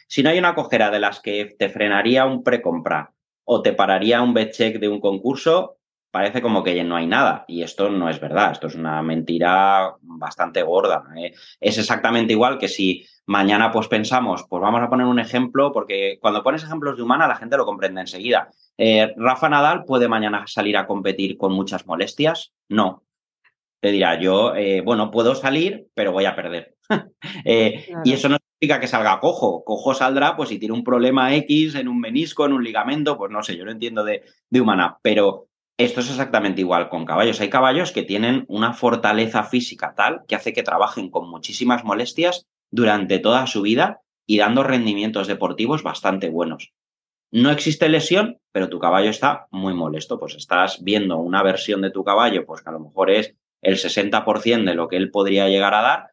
si 0.05 0.21
no 0.21 0.31
hay 0.31 0.37
una 0.37 0.53
cojera 0.53 0.91
de 0.91 0.99
las 0.99 1.21
que 1.21 1.55
te 1.57 1.69
frenaría 1.69 2.25
un 2.25 2.43
precompra 2.43 3.13
o 3.45 3.61
te 3.61 3.71
pararía 3.71 4.21
un 4.21 4.33
bet 4.33 4.51
check 4.51 4.79
de 4.81 4.89
un 4.89 4.99
concurso, 4.99 5.77
parece 6.13 6.43
como 6.43 6.63
que 6.63 6.83
no 6.83 6.95
hay 6.95 7.07
nada. 7.07 7.43
Y 7.47 7.63
esto 7.63 7.89
no 7.89 8.07
es 8.07 8.19
verdad, 8.19 8.51
esto 8.51 8.67
es 8.67 8.75
una 8.75 9.01
mentira 9.01 9.95
bastante 10.01 10.61
gorda. 10.61 11.05
¿eh? 11.17 11.33
Es 11.59 11.79
exactamente 11.79 12.33
igual 12.33 12.59
que 12.59 12.67
si 12.67 13.03
mañana 13.25 13.71
pues 13.71 13.87
pensamos, 13.87 14.45
pues 14.47 14.61
vamos 14.61 14.83
a 14.83 14.89
poner 14.91 15.07
un 15.07 15.17
ejemplo, 15.17 15.71
porque 15.71 16.19
cuando 16.21 16.43
pones 16.43 16.63
ejemplos 16.63 16.97
de 16.97 17.01
humana 17.01 17.27
la 17.27 17.37
gente 17.37 17.57
lo 17.57 17.65
comprende 17.65 18.01
enseguida. 18.01 18.51
Eh, 18.77 19.11
¿Rafa 19.17 19.49
Nadal 19.49 19.85
puede 19.85 20.07
mañana 20.07 20.43
salir 20.45 20.77
a 20.77 20.85
competir 20.85 21.35
con 21.35 21.51
muchas 21.51 21.87
molestias? 21.87 22.53
No 22.69 23.01
te 23.79 23.91
dirá, 23.91 24.17
yo, 24.17 24.55
eh, 24.55 24.79
bueno, 24.79 25.11
puedo 25.11 25.35
salir, 25.35 25.87
pero 25.93 26.11
voy 26.11 26.25
a 26.25 26.35
perder. 26.35 26.75
Eh, 27.45 27.87
y 28.05 28.13
eso 28.13 28.29
no 28.29 28.37
significa 28.37 28.79
que 28.79 28.87
salga 28.87 29.19
cojo. 29.19 29.63
Cojo 29.65 29.93
saldrá, 29.93 30.35
pues 30.37 30.49
si 30.49 30.59
tiene 30.59 30.73
un 30.73 30.83
problema 30.83 31.35
X 31.35 31.75
en 31.75 31.89
un 31.89 31.99
menisco, 31.99 32.45
en 32.45 32.53
un 32.53 32.63
ligamento, 32.63 33.17
pues 33.17 33.31
no 33.31 33.43
sé, 33.43 33.57
yo 33.57 33.65
lo 33.65 33.71
entiendo 33.71 34.03
de, 34.03 34.23
de 34.49 34.61
humana, 34.61 34.97
pero 35.01 35.47
esto 35.77 36.01
es 36.01 36.09
exactamente 36.09 36.61
igual 36.61 36.89
con 36.89 37.05
caballos. 37.05 37.41
Hay 37.41 37.49
caballos 37.49 37.91
que 37.91 38.03
tienen 38.03 38.45
una 38.47 38.73
fortaleza 38.73 39.43
física 39.43 39.93
tal 39.95 40.21
que 40.27 40.35
hace 40.35 40.53
que 40.53 40.63
trabajen 40.63 41.09
con 41.09 41.29
muchísimas 41.29 41.83
molestias 41.83 42.47
durante 42.71 43.19
toda 43.19 43.47
su 43.47 43.61
vida 43.61 44.01
y 44.25 44.37
dando 44.37 44.63
rendimientos 44.63 45.27
deportivos 45.27 45.83
bastante 45.83 46.29
buenos. 46.29 46.73
No 47.31 47.49
existe 47.49 47.89
lesión, 47.89 48.37
pero 48.51 48.69
tu 48.69 48.77
caballo 48.77 49.09
está 49.09 49.47
muy 49.49 49.73
molesto. 49.73 50.19
Pues 50.19 50.35
estás 50.35 50.83
viendo 50.83 51.17
una 51.17 51.41
versión 51.41 51.81
de 51.81 51.89
tu 51.89 52.03
caballo, 52.03 52.45
pues 52.45 52.61
que 52.61 52.69
a 52.69 52.73
lo 52.73 52.79
mejor 52.79 53.09
es 53.09 53.35
el 53.61 53.77
60% 53.77 54.65
de 54.65 54.75
lo 54.75 54.87
que 54.87 54.97
él 54.97 55.09
podría 55.09 55.49
llegar 55.49 55.73
a 55.73 55.81
dar, 55.81 56.11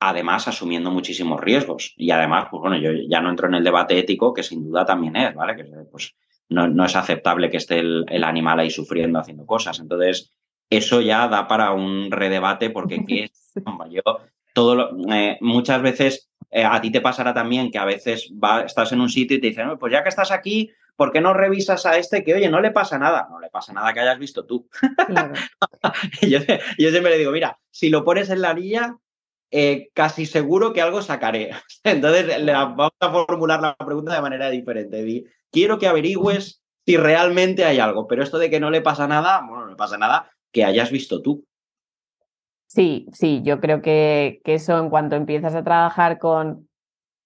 además 0.00 0.48
asumiendo 0.48 0.90
muchísimos 0.90 1.40
riesgos. 1.40 1.92
Y 1.96 2.10
además, 2.10 2.46
pues 2.50 2.60
bueno, 2.62 2.78
yo 2.78 2.90
ya 3.08 3.20
no 3.20 3.28
entro 3.28 3.48
en 3.48 3.54
el 3.54 3.64
debate 3.64 3.98
ético, 3.98 4.32
que 4.32 4.42
sin 4.42 4.66
duda 4.66 4.86
también 4.86 5.16
es, 5.16 5.34
¿vale? 5.34 5.56
Que 5.56 5.64
pues 5.90 6.14
no, 6.48 6.68
no 6.68 6.84
es 6.84 6.96
aceptable 6.96 7.50
que 7.50 7.56
esté 7.56 7.78
el, 7.78 8.24
animal 8.24 8.60
ahí 8.60 8.70
sufriendo, 8.70 9.18
haciendo 9.18 9.46
cosas. 9.46 9.80
Entonces, 9.80 10.32
eso 10.70 11.00
ya 11.00 11.28
da 11.28 11.48
para 11.48 11.72
un 11.72 12.10
redebate 12.10 12.70
porque 12.70 13.04
¿qué 13.06 13.24
es? 13.24 13.52
Yo, 13.90 14.02
todo 14.52 14.96
eh, 15.12 15.38
muchas 15.40 15.82
veces 15.82 16.30
eh, 16.50 16.64
a 16.64 16.80
ti 16.80 16.90
te 16.90 17.00
pasará 17.00 17.34
también 17.34 17.70
que 17.70 17.78
a 17.78 17.84
veces 17.84 18.32
va, 18.32 18.62
estás 18.62 18.92
en 18.92 19.00
un 19.00 19.08
sitio 19.08 19.36
y 19.36 19.40
te 19.40 19.48
dicen, 19.48 19.76
pues 19.78 19.92
ya 19.92 20.02
que 20.02 20.08
estás 20.08 20.30
aquí, 20.30 20.70
¿por 20.96 21.12
qué 21.12 21.20
no 21.20 21.34
revisas 21.34 21.84
a 21.86 21.98
este 21.98 22.22
que, 22.22 22.34
oye, 22.34 22.48
no 22.48 22.60
le 22.60 22.70
pasa 22.70 22.98
nada? 22.98 23.26
No 23.30 23.40
le 23.40 23.50
pasa 23.50 23.72
nada 23.72 23.92
que 23.92 24.00
hayas 24.00 24.18
visto 24.18 24.46
tú. 24.46 24.68
yo, 26.22 26.40
siempre 26.40 27.10
le 27.10 27.18
digo, 27.18 27.32
mira, 27.32 27.58
si 27.70 27.90
lo 27.90 28.04
pones 28.04 28.30
en 28.30 28.40
la 28.40 28.50
anilla, 28.50 28.96
eh, 29.50 29.90
casi 29.94 30.26
seguro 30.26 30.72
que 30.72 30.80
algo 30.80 31.02
sacaré. 31.02 31.50
Entonces, 31.84 32.40
le 32.40 32.52
vamos 32.52 32.92
a 33.00 33.10
formular 33.10 33.60
la 33.60 33.76
pregunta 33.76 34.14
de 34.14 34.22
manera 34.22 34.50
diferente. 34.50 35.24
Quiero 35.54 35.78
que 35.78 35.86
averigües 35.86 36.60
si 36.84 36.96
realmente 36.96 37.64
hay 37.64 37.78
algo, 37.78 38.08
pero 38.08 38.24
esto 38.24 38.38
de 38.38 38.50
que 38.50 38.58
no 38.58 38.70
le 38.70 38.80
pasa 38.80 39.06
nada, 39.06 39.40
bueno, 39.48 39.66
no 39.66 39.70
le 39.70 39.76
pasa 39.76 39.96
nada 39.96 40.32
que 40.50 40.64
hayas 40.64 40.90
visto 40.90 41.22
tú. 41.22 41.44
Sí, 42.66 43.06
sí, 43.12 43.40
yo 43.44 43.60
creo 43.60 43.80
que, 43.80 44.40
que 44.44 44.54
eso 44.54 44.76
en 44.80 44.90
cuanto 44.90 45.14
empiezas 45.14 45.54
a 45.54 45.62
trabajar 45.62 46.18
con 46.18 46.68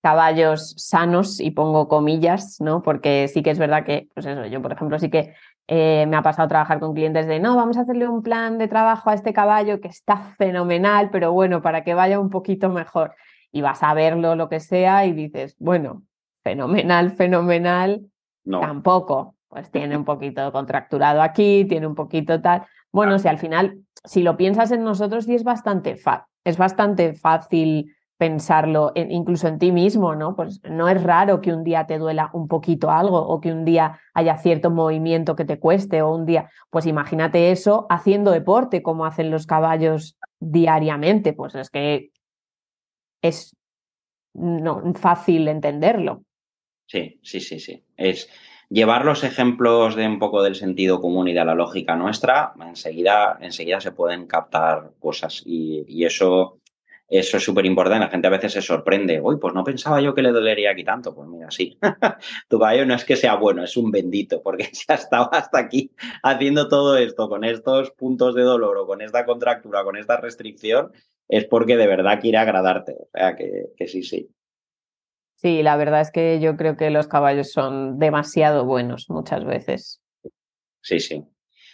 caballos 0.02 0.74
sanos, 0.76 1.40
y 1.40 1.50
pongo 1.52 1.88
comillas, 1.88 2.60
¿no? 2.60 2.82
Porque 2.82 3.28
sí 3.28 3.42
que 3.42 3.50
es 3.50 3.58
verdad 3.58 3.84
que, 3.84 4.08
pues 4.12 4.26
eso, 4.26 4.44
yo 4.44 4.60
por 4.60 4.72
ejemplo 4.72 4.98
sí 4.98 5.08
que 5.08 5.34
eh, 5.66 6.04
me 6.06 6.16
ha 6.16 6.22
pasado 6.22 6.48
trabajar 6.48 6.80
con 6.80 6.94
clientes 6.94 7.26
de, 7.26 7.40
no, 7.40 7.56
vamos 7.56 7.78
a 7.78 7.82
hacerle 7.82 8.06
un 8.08 8.22
plan 8.22 8.58
de 8.58 8.68
trabajo 8.68 9.08
a 9.08 9.14
este 9.14 9.32
caballo 9.32 9.80
que 9.80 9.88
está 9.88 10.34
fenomenal, 10.36 11.08
pero 11.10 11.32
bueno, 11.32 11.62
para 11.62 11.82
que 11.82 11.94
vaya 11.94 12.20
un 12.20 12.30
poquito 12.30 12.68
mejor. 12.68 13.14
Y 13.50 13.62
vas 13.62 13.82
a 13.82 13.94
verlo, 13.94 14.36
lo 14.36 14.50
que 14.50 14.60
sea, 14.60 15.06
y 15.06 15.12
dices, 15.12 15.56
bueno, 15.58 16.02
fenomenal, 16.42 17.12
fenomenal, 17.12 18.02
tampoco. 18.50 19.34
Pues 19.48 19.70
tiene 19.70 19.96
un 19.96 20.04
poquito 20.04 20.52
contracturado 20.52 21.22
aquí, 21.22 21.64
tiene 21.66 21.86
un 21.86 21.94
poquito 21.94 22.40
tal. 22.40 22.66
Bueno, 22.92 23.18
si 23.18 23.28
al 23.28 23.38
final, 23.38 23.80
si 24.04 24.22
lo 24.22 24.36
piensas 24.36 24.70
en 24.72 24.84
nosotros, 24.84 25.24
sí 25.24 25.34
es 25.34 25.44
bastante, 25.44 25.96
es 26.44 26.58
bastante 26.58 27.14
fácil 27.14 27.94
pensarlo 28.18 28.92
incluso 28.96 29.46
en 29.46 29.58
ti 29.58 29.70
mismo, 29.70 30.16
¿no? 30.16 30.34
Pues 30.34 30.60
no 30.68 30.88
es 30.88 31.02
raro 31.02 31.40
que 31.40 31.52
un 31.52 31.62
día 31.62 31.86
te 31.86 31.98
duela 31.98 32.30
un 32.32 32.48
poquito 32.48 32.90
algo 32.90 33.16
o 33.16 33.40
que 33.40 33.52
un 33.52 33.64
día 33.64 34.00
haya 34.12 34.36
cierto 34.36 34.70
movimiento 34.70 35.36
que 35.36 35.44
te 35.44 35.60
cueste 35.60 36.02
o 36.02 36.12
un 36.12 36.26
día, 36.26 36.50
pues 36.68 36.86
imagínate 36.86 37.52
eso 37.52 37.86
haciendo 37.88 38.32
deporte 38.32 38.82
como 38.82 39.06
hacen 39.06 39.30
los 39.30 39.46
caballos 39.46 40.18
diariamente, 40.40 41.32
pues 41.32 41.54
es 41.54 41.70
que 41.70 42.10
es 43.22 43.56
no, 44.34 44.82
fácil 44.94 45.46
entenderlo. 45.46 46.22
Sí, 46.88 47.20
sí, 47.22 47.40
sí, 47.40 47.60
sí. 47.60 47.84
Es 47.98 48.30
llevar 48.70 49.04
los 49.04 49.22
ejemplos 49.22 49.94
de 49.94 50.06
un 50.06 50.18
poco 50.18 50.42
del 50.42 50.54
sentido 50.54 51.00
común 51.02 51.28
y 51.28 51.34
de 51.34 51.44
la 51.44 51.54
lógica 51.54 51.96
nuestra, 51.96 52.54
enseguida, 52.66 53.38
enseguida 53.42 53.78
se 53.80 53.92
pueden 53.92 54.26
captar 54.26 54.92
cosas. 54.98 55.42
Y, 55.44 56.02
eso, 56.06 56.60
eso 57.06 57.36
es 57.36 57.44
súper 57.44 57.66
importante. 57.66 58.06
La 58.06 58.10
gente 58.10 58.28
a 58.28 58.30
veces 58.30 58.54
se 58.54 58.62
sorprende. 58.62 59.20
Uy, 59.20 59.36
pues 59.36 59.52
no 59.52 59.64
pensaba 59.64 60.00
yo 60.00 60.14
que 60.14 60.22
le 60.22 60.32
dolería 60.32 60.70
aquí 60.70 60.82
tanto. 60.82 61.14
Pues 61.14 61.28
mira, 61.28 61.50
sí. 61.50 61.78
tu 62.48 62.58
caballo 62.58 62.86
no 62.86 62.94
es 62.94 63.04
que 63.04 63.16
sea 63.16 63.34
bueno, 63.34 63.62
es 63.62 63.76
un 63.76 63.90
bendito, 63.90 64.40
porque 64.42 64.64
si 64.72 64.84
ha 64.88 64.94
estado 64.94 65.28
hasta 65.30 65.58
aquí 65.58 65.92
haciendo 66.22 66.68
todo 66.68 66.96
esto 66.96 67.28
con 67.28 67.44
estos 67.44 67.90
puntos 67.90 68.34
de 68.34 68.42
dolor 68.42 68.78
o 68.78 68.86
con 68.86 69.02
esta 69.02 69.26
contractura, 69.26 69.84
con 69.84 69.98
esta 69.98 70.16
restricción, 70.16 70.90
es 71.28 71.44
porque 71.44 71.76
de 71.76 71.86
verdad 71.86 72.18
quiere 72.18 72.38
agradarte. 72.38 72.92
O 72.98 73.08
sea, 73.12 73.36
que, 73.36 73.66
que 73.76 73.86
sí, 73.88 74.02
sí. 74.02 74.30
Sí, 75.40 75.62
la 75.62 75.76
verdad 75.76 76.00
es 76.00 76.10
que 76.10 76.40
yo 76.40 76.56
creo 76.56 76.76
que 76.76 76.90
los 76.90 77.06
caballos 77.06 77.52
son 77.52 78.00
demasiado 78.00 78.64
buenos 78.64 79.08
muchas 79.08 79.44
veces. 79.44 80.02
Sí, 80.80 80.98
sí. 80.98 81.22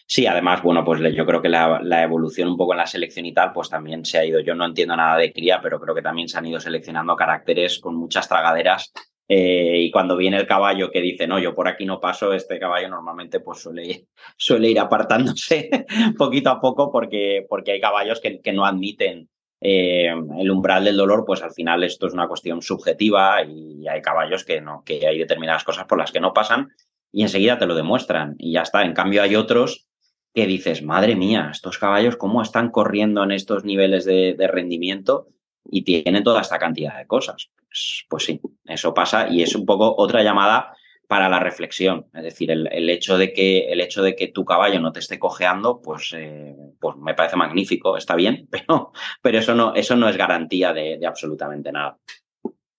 Sí, 0.06 0.26
además, 0.26 0.62
bueno, 0.62 0.84
pues 0.84 1.00
yo 1.14 1.24
creo 1.24 1.40
que 1.40 1.48
la, 1.48 1.80
evolución 2.02 2.48
un 2.48 2.58
poco 2.58 2.74
en 2.74 2.78
la 2.78 2.86
selección 2.86 3.24
y 3.24 3.32
tal, 3.32 3.54
pues 3.54 3.70
también 3.70 4.04
se 4.04 4.18
ha 4.18 4.24
ido. 4.26 4.40
Yo 4.40 4.54
no 4.54 4.66
entiendo 4.66 4.94
nada 4.94 5.16
de 5.16 5.32
cría, 5.32 5.60
pero 5.62 5.80
creo 5.80 5.94
que 5.94 6.02
también 6.02 6.28
se 6.28 6.36
han 6.36 6.44
ido 6.44 6.60
seleccionando 6.60 7.16
caracteres 7.16 7.78
con 7.78 7.96
muchas 7.96 8.28
tragaderas. 8.28 8.92
Eh, 9.26 9.78
y 9.78 9.90
cuando 9.90 10.18
viene 10.18 10.36
el 10.36 10.46
caballo 10.46 10.90
que 10.90 11.00
dice, 11.00 11.26
no, 11.26 11.38
yo 11.38 11.54
por 11.54 11.66
aquí 11.66 11.86
no 11.86 11.98
paso, 11.98 12.34
este 12.34 12.58
caballo 12.58 12.90
normalmente 12.90 13.40
pues 13.40 13.60
suele, 13.60 14.08
suele 14.36 14.68
ir 14.68 14.78
apartándose 14.78 15.70
poquito 16.18 16.50
a 16.50 16.60
poco 16.60 16.92
porque, 16.92 17.46
porque 17.48 17.72
hay 17.72 17.80
caballos 17.80 18.20
que, 18.20 18.42
que 18.42 18.52
no 18.52 18.66
admiten 18.66 19.30
eh, 19.66 20.10
el 20.38 20.50
umbral 20.50 20.84
del 20.84 20.98
dolor, 20.98 21.24
pues 21.24 21.42
al 21.42 21.50
final 21.54 21.84
esto 21.84 22.06
es 22.06 22.12
una 22.12 22.28
cuestión 22.28 22.60
subjetiva 22.60 23.42
y 23.42 23.88
hay 23.88 24.02
caballos 24.02 24.44
que 24.44 24.60
no, 24.60 24.82
que 24.84 25.06
hay 25.06 25.18
determinadas 25.18 25.64
cosas 25.64 25.86
por 25.86 25.96
las 25.96 26.12
que 26.12 26.20
no 26.20 26.34
pasan 26.34 26.70
y 27.10 27.22
enseguida 27.22 27.56
te 27.58 27.64
lo 27.64 27.74
demuestran 27.74 28.34
y 28.38 28.52
ya 28.52 28.60
está. 28.60 28.82
En 28.82 28.92
cambio 28.92 29.22
hay 29.22 29.36
otros 29.36 29.88
que 30.34 30.46
dices, 30.46 30.82
madre 30.82 31.16
mía, 31.16 31.48
estos 31.50 31.78
caballos 31.78 32.16
cómo 32.16 32.42
están 32.42 32.70
corriendo 32.70 33.24
en 33.24 33.30
estos 33.30 33.64
niveles 33.64 34.04
de, 34.04 34.36
rendimiento 34.52 35.28
y 35.64 35.82
tienen 35.82 36.24
toda 36.24 36.42
esta 36.42 36.58
cantidad 36.58 36.98
de 36.98 37.06
cosas. 37.06 37.48
Pues, 37.66 38.04
pues 38.10 38.24
sí, 38.24 38.42
eso 38.66 38.92
pasa 38.92 39.28
y 39.30 39.42
es 39.42 39.54
un 39.54 39.64
poco 39.64 39.94
otra 39.96 40.22
llamada 40.22 40.76
para 41.06 41.28
la 41.28 41.40
reflexión. 41.40 42.06
Es 42.12 42.22
decir, 42.22 42.50
el, 42.50 42.90
hecho, 42.90 43.18
de 43.18 43.32
que, 43.32 43.72
el 43.72 43.80
hecho 43.80 44.02
de 44.02 44.14
que 44.16 44.28
tu 44.28 44.44
caballo 44.44 44.80
no 44.80 44.92
te 44.92 45.00
esté 45.00 45.18
cojeando, 45.18 45.80
pues, 45.80 46.12
eh, 46.16 46.54
pues 46.80 46.96
me 46.96 47.14
parece 47.14 47.36
magnífico, 47.36 47.96
está 47.96 48.14
bien, 48.14 48.48
pero, 48.50 48.92
pero 49.22 49.38
eso, 49.38 49.54
no, 49.54 49.74
eso 49.74 49.96
no 49.96 50.08
es 50.08 50.16
garantía 50.16 50.72
de, 50.72 51.04
absolutamente 51.06 51.72
nada. 51.72 51.98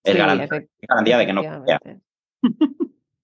Es 0.04 0.16
garantía, 0.16 1.18
de 1.18 1.26
que 1.26 1.34
no 1.34 1.44
cojea. 1.44 1.80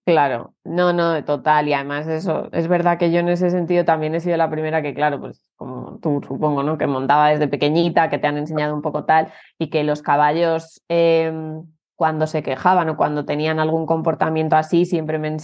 Claro, 0.03 0.55
no, 0.63 0.93
no, 0.93 1.23
total. 1.23 1.67
Y 1.67 1.73
además 1.73 2.07
eso, 2.07 2.49
es 2.51 2.67
verdad 2.67 2.97
que 2.97 3.11
yo 3.11 3.19
en 3.19 3.29
ese 3.29 3.51
sentido 3.51 3.85
también 3.85 4.15
he 4.15 4.19
sido 4.19 4.35
la 4.35 4.49
primera 4.49 4.81
que, 4.81 4.95
claro, 4.95 5.19
pues 5.19 5.45
como 5.55 5.99
tú 5.99 6.21
supongo, 6.27 6.63
¿no? 6.63 6.77
Que 6.77 6.87
montaba 6.87 7.29
desde 7.29 7.47
pequeñita, 7.47 8.09
que 8.09 8.17
te 8.17 8.25
han 8.25 8.37
enseñado 8.37 8.73
un 8.73 8.81
poco 8.81 9.05
tal, 9.05 9.31
y 9.59 9.69
que 9.69 9.83
los 9.83 10.01
caballos 10.01 10.81
em, 10.89 11.63
cuando 12.01 12.25
se 12.25 12.41
quejaban 12.41 12.89
o 12.89 12.97
cuando 12.97 13.25
tenían 13.25 13.59
algún 13.59 13.85
comportamiento 13.85 14.55
así, 14.55 14.85
siempre 14.85 15.19
me, 15.19 15.37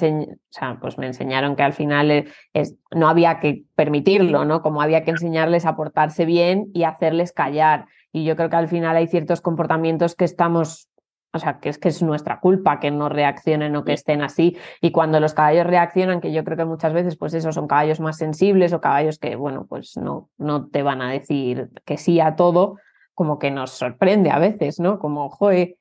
pues 0.82 0.98
me 0.98 1.06
enseñaron 1.06 1.56
que 1.56 1.62
al 1.62 1.74
final 1.74 2.10
e, 2.10 2.26
es, 2.52 2.76
no 2.90 3.08
había 3.10 3.40
que 3.40 3.66
permitirlo, 3.76 4.44
¿no? 4.44 4.64
Como 4.64 4.82
había 4.82 5.04
que 5.04 5.12
enseñarles 5.12 5.68
a 5.68 5.76
portarse 5.76 6.26
bien 6.26 6.72
y 6.74 6.82
hacerles 6.82 7.32
callar. 7.32 7.86
Y 8.12 8.24
yo 8.24 8.36
creo 8.36 8.50
que 8.50 8.56
al 8.56 8.68
final 8.70 8.96
hay 8.96 9.06
ciertos 9.06 9.40
comportamientos 9.40 10.16
que 10.16 10.26
estamos 10.26 10.90
o 11.32 11.38
sea, 11.38 11.60
que 11.60 11.70
es 11.70 11.78
que 11.78 11.90
es 11.90 12.02
nuestra 12.02 12.40
culpa 12.40 12.80
que 12.80 12.90
no 12.90 13.08
reaccionen 13.08 13.76
o 13.76 13.84
que 13.84 13.94
estén 13.94 14.24
así. 14.24 14.58
Y 14.82 14.90
cuando 14.90 15.20
los 15.20 15.36
caballos 15.36 15.68
reaccionan, 15.68 16.22
que 16.22 16.34
yo 16.34 16.44
creo 16.44 16.58
que 16.58 16.66
muchas 16.66 16.92
veces, 16.92 17.18
pues 17.18 17.36
eso, 17.36 17.52
son 17.52 17.68
caballos 17.68 18.00
más 18.00 18.18
sensibles 18.18 18.74
o 18.74 18.82
caballos 18.82 19.20
que, 19.20 19.36
bueno, 19.36 19.68
pues 19.70 19.96
no, 19.96 20.32
no 20.40 20.70
te 20.70 20.82
van 20.82 21.04
a 21.04 21.12
decir 21.12 21.70
que 21.86 21.98
sí 21.98 22.20
a 22.20 22.36
todo, 22.36 22.78
como 23.14 23.38
que 23.38 23.52
nos 23.52 23.70
sorprende 23.70 24.32
a 24.32 24.40
veces, 24.40 24.80
¿no? 24.80 24.98
Como, 24.98 25.30
joe, 25.30 25.78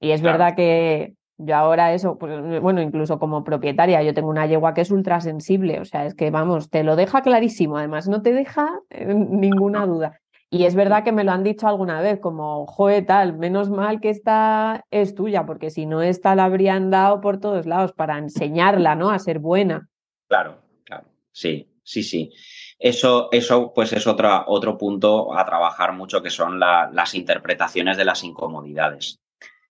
y 0.00 0.10
es 0.10 0.22
verdad 0.22 0.54
que 0.54 1.14
yo 1.38 1.56
ahora 1.56 1.92
eso, 1.92 2.16
pues, 2.18 2.60
bueno, 2.60 2.80
incluso 2.80 3.18
como 3.18 3.42
propietaria, 3.42 4.02
yo 4.02 4.14
tengo 4.14 4.28
una 4.28 4.46
yegua 4.46 4.74
que 4.74 4.82
es 4.82 4.90
ultra 4.90 5.20
sensible, 5.20 5.80
o 5.80 5.84
sea, 5.84 6.06
es 6.06 6.14
que 6.14 6.30
vamos, 6.30 6.70
te 6.70 6.84
lo 6.84 6.94
deja 6.96 7.22
clarísimo, 7.22 7.76
además 7.76 8.08
no 8.08 8.22
te 8.22 8.32
deja 8.32 8.80
eh, 8.90 9.12
ninguna 9.12 9.86
duda. 9.86 10.20
Y 10.50 10.66
es 10.66 10.76
verdad 10.76 11.02
que 11.02 11.10
me 11.10 11.24
lo 11.24 11.32
han 11.32 11.42
dicho 11.42 11.66
alguna 11.66 12.00
vez, 12.00 12.20
como, 12.20 12.66
joe, 12.66 13.02
tal, 13.02 13.36
menos 13.36 13.70
mal 13.70 14.00
que 14.00 14.10
esta 14.10 14.84
es 14.92 15.16
tuya, 15.16 15.44
porque 15.46 15.70
si 15.70 15.84
no, 15.84 16.00
esta 16.00 16.36
la 16.36 16.44
habrían 16.44 16.90
dado 16.90 17.20
por 17.20 17.40
todos 17.40 17.66
lados 17.66 17.92
para 17.92 18.18
enseñarla, 18.18 18.94
¿no? 18.94 19.10
A 19.10 19.18
ser 19.18 19.40
buena. 19.40 19.88
Claro, 20.28 20.62
claro, 20.84 21.08
sí, 21.32 21.68
sí, 21.82 22.04
sí. 22.04 22.30
Eso, 22.78 23.28
eso 23.32 23.72
pues 23.74 23.92
es 23.92 24.06
otra, 24.06 24.44
otro 24.46 24.78
punto 24.78 25.36
a 25.36 25.44
trabajar 25.44 25.92
mucho, 25.92 26.22
que 26.22 26.30
son 26.30 26.60
las 26.60 27.14
interpretaciones 27.16 27.96
de 27.96 28.04
las 28.04 28.22
incomodidades. 28.22 29.23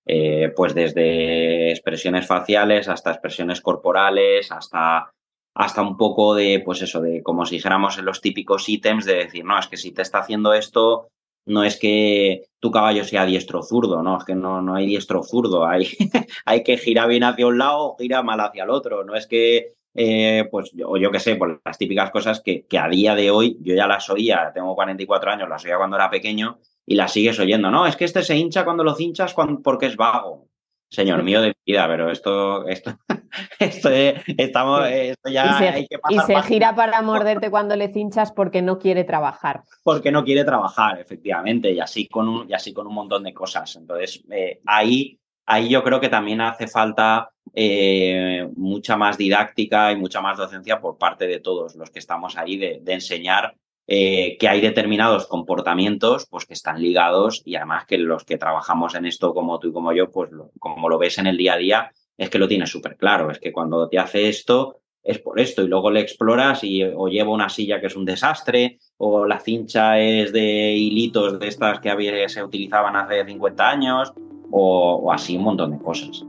Eh, 0.07 0.53
pues 0.55 0.75
desde 0.75 1.71
expresiones 1.71 2.27
faciales 2.27 2.89
hasta 2.89 3.11
expresiones 3.11 3.63
corporales, 3.63 4.53
hasta, 4.53 5.11
hasta 5.55 5.83
un 5.83 5.97
poco 5.97 6.35
de, 6.35 6.61
pues 6.65 6.83
eso, 6.83 7.01
de 7.01 7.23
como 7.23 7.47
si 7.47 7.57
dijéramos 7.57 7.97
en 7.99 8.05
los 8.05 8.21
típicos 8.21 8.69
ítems 8.69 9.07
de 9.07 9.15
decir, 9.15 9.45
no, 9.45 9.59
es 9.59 9.67
que 9.67 9.79
si 9.79 9.93
te 9.93 10.03
está 10.03 10.19
haciendo 10.19 10.53
esto, 10.53 11.09
no 11.47 11.65
es 11.65 11.79
que 11.79 12.45
tu 12.61 12.71
caballo 12.71 13.05
sea 13.05 13.25
diestro 13.25 13.63
zurdo, 13.63 14.03
no, 14.03 14.19
es 14.19 14.25
que 14.25 14.35
no, 14.35 14.61
no 14.61 14.75
hay 14.75 14.87
diestro 14.87 15.23
zurdo, 15.23 15.67
hay, 15.67 15.89
hay 16.45 16.63
que 16.63 16.77
girar 16.77 17.09
bien 17.09 17.25
hacia 17.25 17.47
un 17.47 17.59
lado 17.59 17.85
o 17.85 17.97
gira 17.97 18.23
mal 18.23 18.41
hacia 18.41 18.65
el 18.65 18.71
otro, 18.71 19.05
no 19.05 19.15
es 19.15 19.27
que, 19.27 19.73
eh, 19.95 20.47
pues, 20.51 20.73
o 20.85 20.99
yo 20.99 21.11
qué 21.11 21.21
sé, 21.21 21.37
por 21.37 21.63
las 21.65 21.79
típicas 21.79 22.11
cosas 22.11 22.43
que, 22.43 22.67
que 22.67 22.79
a 22.79 22.89
día 22.89 23.15
de 23.15 23.31
hoy 23.31 23.57
yo 23.63 23.75
ya 23.75 23.87
las 23.87 24.11
oía, 24.11 24.51
tengo 24.53 24.75
44 24.75 25.31
años, 25.31 25.49
las 25.49 25.65
oía 25.65 25.79
cuando 25.79 25.97
era 25.97 26.11
pequeño 26.11 26.59
y 26.87 26.95
la 26.95 27.09
sigues 27.09 27.39
oyendo. 27.39 27.71
No, 27.71 27.87
es 27.87 27.97
que 27.97 28.05
este 28.05 28.23
se 28.23 28.37
hincha 28.37 28.65
cuando 28.65 28.85
lo 28.85 28.95
cinchas 28.95 29.35
porque 29.63 29.87
es 29.87 29.97
vago. 29.97 30.49
Señor 30.91 31.25
mío 31.25 31.41
de 31.41 31.55
vida, 31.67 31.89
pero 31.89 32.11
esto, 32.11 32.69
esto, 32.69 32.97
esto, 33.59 33.89
estamos, 33.91 34.87
esto 34.89 35.29
ya 35.29 35.47
y 35.47 35.59
se, 35.59 35.69
hay 35.69 35.87
que 35.89 35.99
pasar 35.99 36.31
Y 36.31 36.35
se 36.35 36.43
gira 36.43 36.77
para 36.77 37.03
morderte 37.03 37.51
cuando 37.51 37.75
le 37.75 37.89
cinchas 37.89 38.31
porque 38.31 38.63
no 38.63 38.79
quiere 38.79 39.03
trabajar. 39.03 39.65
Porque 39.83 40.13
no 40.13 40.23
quiere 40.23 40.45
trabajar, 40.45 41.01
efectivamente, 41.01 41.73
y 41.73 41.81
así 41.81 42.07
con 42.07 42.29
un, 42.29 42.49
y 42.49 42.55
así 42.55 42.73
con 42.73 42.87
un 42.87 42.95
montón 42.95 43.25
de 43.25 43.35
cosas. 43.35 43.75
Entonces, 43.75 44.23
eh, 44.31 44.61
ahí, 44.67 45.19
ahí 45.47 45.69
yo 45.69 45.83
creo 45.83 45.99
que 45.99 46.09
también 46.09 46.41
hace 46.41 46.69
falta 46.69 47.31
eh, 47.53 48.49
mucha 48.55 48.97
más 48.97 49.19
didáctica 49.19 49.91
y 49.91 49.97
mucha 49.97 50.21
más 50.21 50.39
docencia 50.39 50.81
por 50.81 50.97
parte 50.97 51.27
de 51.27 51.41
todos 51.41 51.75
los 51.75 51.91
que 51.91 51.99
estamos 51.99 52.37
ahí 52.37 52.57
de, 52.57 52.79
de 52.83 52.93
enseñar 52.93 53.57
eh, 53.87 54.37
que 54.39 54.49
hay 54.49 54.61
determinados 54.61 55.27
comportamientos 55.27 56.27
pues, 56.31 56.47
que 56.47 56.55
están 56.55 56.81
ligados 56.81 57.43
y 57.45 57.57
además 57.57 57.85
que 57.87 57.99
los 57.99 58.25
que 58.25 58.39
trabajamos 58.39 58.95
en 58.95 59.05
esto 59.05 59.35
como 59.35 59.59
tú 59.59 59.69
y 59.69 59.73
como 59.73 59.93
yo, 59.93 60.11
pues 60.11 60.31
como 60.59 60.89
lo 60.89 60.99
ves 60.99 61.19
en 61.19 61.27
el 61.27 61.37
día 61.37 61.55
a 61.55 61.59
día, 61.59 61.93
es 62.17 62.31
que 62.31 62.39
lo 62.39 62.49
tienes 62.49 62.71
súper 62.71 62.97
claro. 62.97 63.31
Es 63.31 63.39
que 63.39 63.53
cuando 63.53 63.89
te 63.89 63.99
hace 63.99 64.29
esto 64.29 64.79
es 65.03 65.19
por 65.19 65.39
esto 65.39 65.63
y 65.63 65.69
luego 65.69 65.91
le 65.91 66.01
exploras 66.01 66.65
y 66.65 66.83
o 66.83 67.09
lleva 67.09 67.31
una 67.31 67.51
silla 67.51 67.79
que 67.79 67.89
es 67.89 67.97
un 67.97 68.07
desastre 68.07 68.79
o 68.97 69.27
la 69.27 69.39
cincha 69.39 70.01
es 70.01 70.33
de 70.33 70.73
hilitos 70.73 71.39
de 71.39 71.49
estas 71.49 71.81
que 71.81 72.29
se 72.29 72.43
utilizaban 72.43 72.97
hace 72.97 73.23
50 73.27 73.69
años 73.69 74.13
o, 74.51 75.01
o 75.05 75.13
así 75.13 75.37
un 75.37 75.45
montón 75.45 75.73
de 75.73 75.79
cosas. 75.79 76.25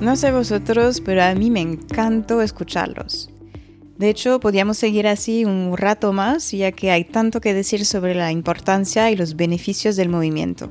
No 0.00 0.16
sé 0.16 0.32
vosotros, 0.32 1.02
pero 1.02 1.22
a 1.24 1.34
mí 1.34 1.50
me 1.50 1.60
encantó 1.60 2.40
escucharlos. 2.40 3.28
De 3.98 4.08
hecho, 4.08 4.38
podríamos 4.38 4.78
seguir 4.78 5.08
así 5.08 5.44
un 5.44 5.76
rato 5.76 6.12
más, 6.12 6.52
ya 6.52 6.70
que 6.70 6.92
hay 6.92 7.04
tanto 7.04 7.40
que 7.40 7.52
decir 7.52 7.84
sobre 7.84 8.14
la 8.14 8.30
importancia 8.30 9.10
y 9.10 9.16
los 9.16 9.34
beneficios 9.34 9.96
del 9.96 10.08
movimiento. 10.08 10.68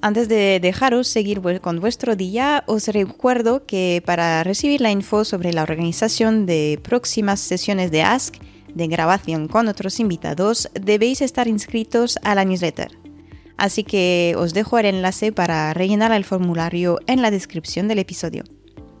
Antes 0.00 0.28
de 0.28 0.58
dejaros 0.58 1.08
seguir 1.08 1.42
con 1.60 1.80
vuestro 1.80 2.16
día, 2.16 2.64
os 2.66 2.88
recuerdo 2.88 3.66
que 3.66 4.02
para 4.06 4.42
recibir 4.44 4.80
la 4.80 4.90
info 4.90 5.24
sobre 5.24 5.52
la 5.52 5.62
organización 5.62 6.46
de 6.46 6.80
próximas 6.82 7.40
sesiones 7.40 7.90
de 7.90 8.02
Ask, 8.02 8.36
de 8.74 8.86
grabación 8.86 9.48
con 9.48 9.68
otros 9.68 10.00
invitados, 10.00 10.70
debéis 10.72 11.20
estar 11.20 11.48
inscritos 11.48 12.18
a 12.22 12.34
la 12.34 12.44
newsletter. 12.44 12.92
Así 13.58 13.82
que 13.82 14.34
os 14.38 14.54
dejo 14.54 14.78
el 14.78 14.86
enlace 14.86 15.32
para 15.32 15.74
rellenar 15.74 16.12
el 16.12 16.24
formulario 16.24 17.00
en 17.06 17.20
la 17.20 17.30
descripción 17.30 17.88
del 17.88 17.98
episodio. 17.98 18.44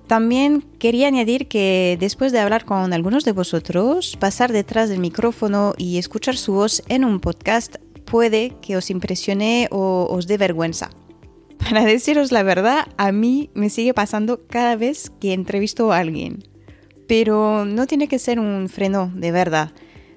También 0.08 0.62
quería 0.78 1.06
añadir 1.06 1.48
que 1.48 1.98
después 2.00 2.32
de 2.32 2.38
hablar 2.38 2.64
con 2.64 2.94
algunos 2.94 3.26
de 3.26 3.32
vosotros, 3.32 4.16
pasar 4.18 4.52
detrás 4.52 4.88
del 4.88 5.00
micrófono 5.00 5.74
y 5.76 5.98
escuchar 5.98 6.38
su 6.38 6.54
voz 6.54 6.82
en 6.88 7.04
un 7.04 7.20
podcast 7.20 7.76
puede 8.06 8.54
que 8.62 8.78
os 8.78 8.88
impresione 8.88 9.68
o 9.70 10.08
os 10.10 10.26
dé 10.26 10.38
vergüenza. 10.38 10.88
Para 11.58 11.84
deciros 11.84 12.32
la 12.32 12.42
verdad, 12.42 12.86
a 12.96 13.12
mí 13.12 13.50
me 13.52 13.68
sigue 13.68 13.92
pasando 13.92 14.46
cada 14.46 14.76
vez 14.76 15.12
que 15.20 15.34
entrevisto 15.34 15.92
a 15.92 15.98
alguien. 15.98 16.42
Pero 17.06 17.66
no 17.66 17.86
tiene 17.86 18.08
que 18.08 18.18
ser 18.18 18.40
un 18.40 18.70
freno 18.70 19.12
de 19.14 19.30
verdad. 19.30 19.72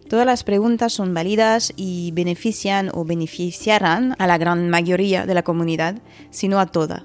Todas 0.08 0.26
las 0.26 0.46
preguntas 0.46 0.94
son 0.94 1.14
válidas 1.14 1.74
y 1.76 2.12
benefician 2.14 2.92
o 2.94 3.04
beneficiarán 3.04 4.16
a 4.20 4.28
la 4.28 4.38
gran 4.38 4.70
mayoría 4.70 5.26
de 5.26 5.34
la 5.34 5.44
comunidad, 5.44 6.02
sino 6.30 6.62
a 6.62 6.66
toda. 6.68 7.04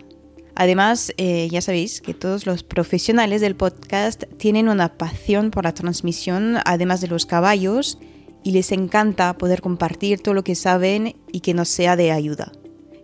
Además, 0.57 1.13
eh, 1.19 1.49
ya 1.51 1.61
sabéis 1.61 2.01
que 2.01 2.15
todos 2.15 2.47
los 2.47 2.63
profesionales 2.63 3.43
del 3.43 3.57
podcast 3.57 4.25
tienen 4.39 4.71
una 4.71 4.97
pasión 4.97 5.51
por 5.51 5.65
la 5.65 5.75
transmisión, 5.75 6.57
además 6.65 7.03
de 7.03 7.09
los 7.09 7.27
caballos, 7.27 7.99
y 8.43 8.53
les 8.53 8.73
encanta 8.73 9.37
poder 9.37 9.61
compartir 9.61 10.21
todo 10.21 10.33
lo 10.33 10.45
que 10.45 10.55
saben 10.55 11.15
y 11.31 11.41
que 11.41 11.53
nos 11.53 11.69
sea 11.69 11.95
de 11.95 12.11
ayuda. 12.11 12.53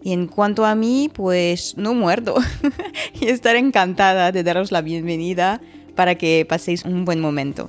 Y 0.02 0.14
en 0.14 0.28
cuanto 0.28 0.64
a 0.64 0.74
mí, 0.74 1.10
pues 1.12 1.76
no 1.76 1.92
muerdo 1.92 2.36
y 3.20 3.26
estaré 3.26 3.58
encantada 3.58 4.32
de 4.32 4.42
daros 4.42 4.72
la 4.72 4.80
bienvenida 4.80 5.60
para 5.94 6.14
que 6.14 6.46
paséis 6.48 6.86
un 6.86 7.04
buen 7.04 7.20
momento. 7.20 7.68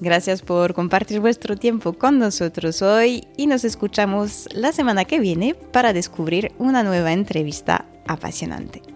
Gracias 0.00 0.42
por 0.42 0.74
compartir 0.74 1.18
vuestro 1.18 1.56
tiempo 1.56 1.94
con 1.94 2.20
nosotros 2.20 2.82
hoy 2.82 3.26
y 3.36 3.48
nos 3.48 3.64
escuchamos 3.64 4.48
la 4.52 4.70
semana 4.70 5.04
que 5.04 5.18
viene 5.18 5.54
para 5.54 5.92
descubrir 5.92 6.52
una 6.58 6.84
nueva 6.84 7.12
entrevista 7.12 7.86
apasionante. 8.06 8.93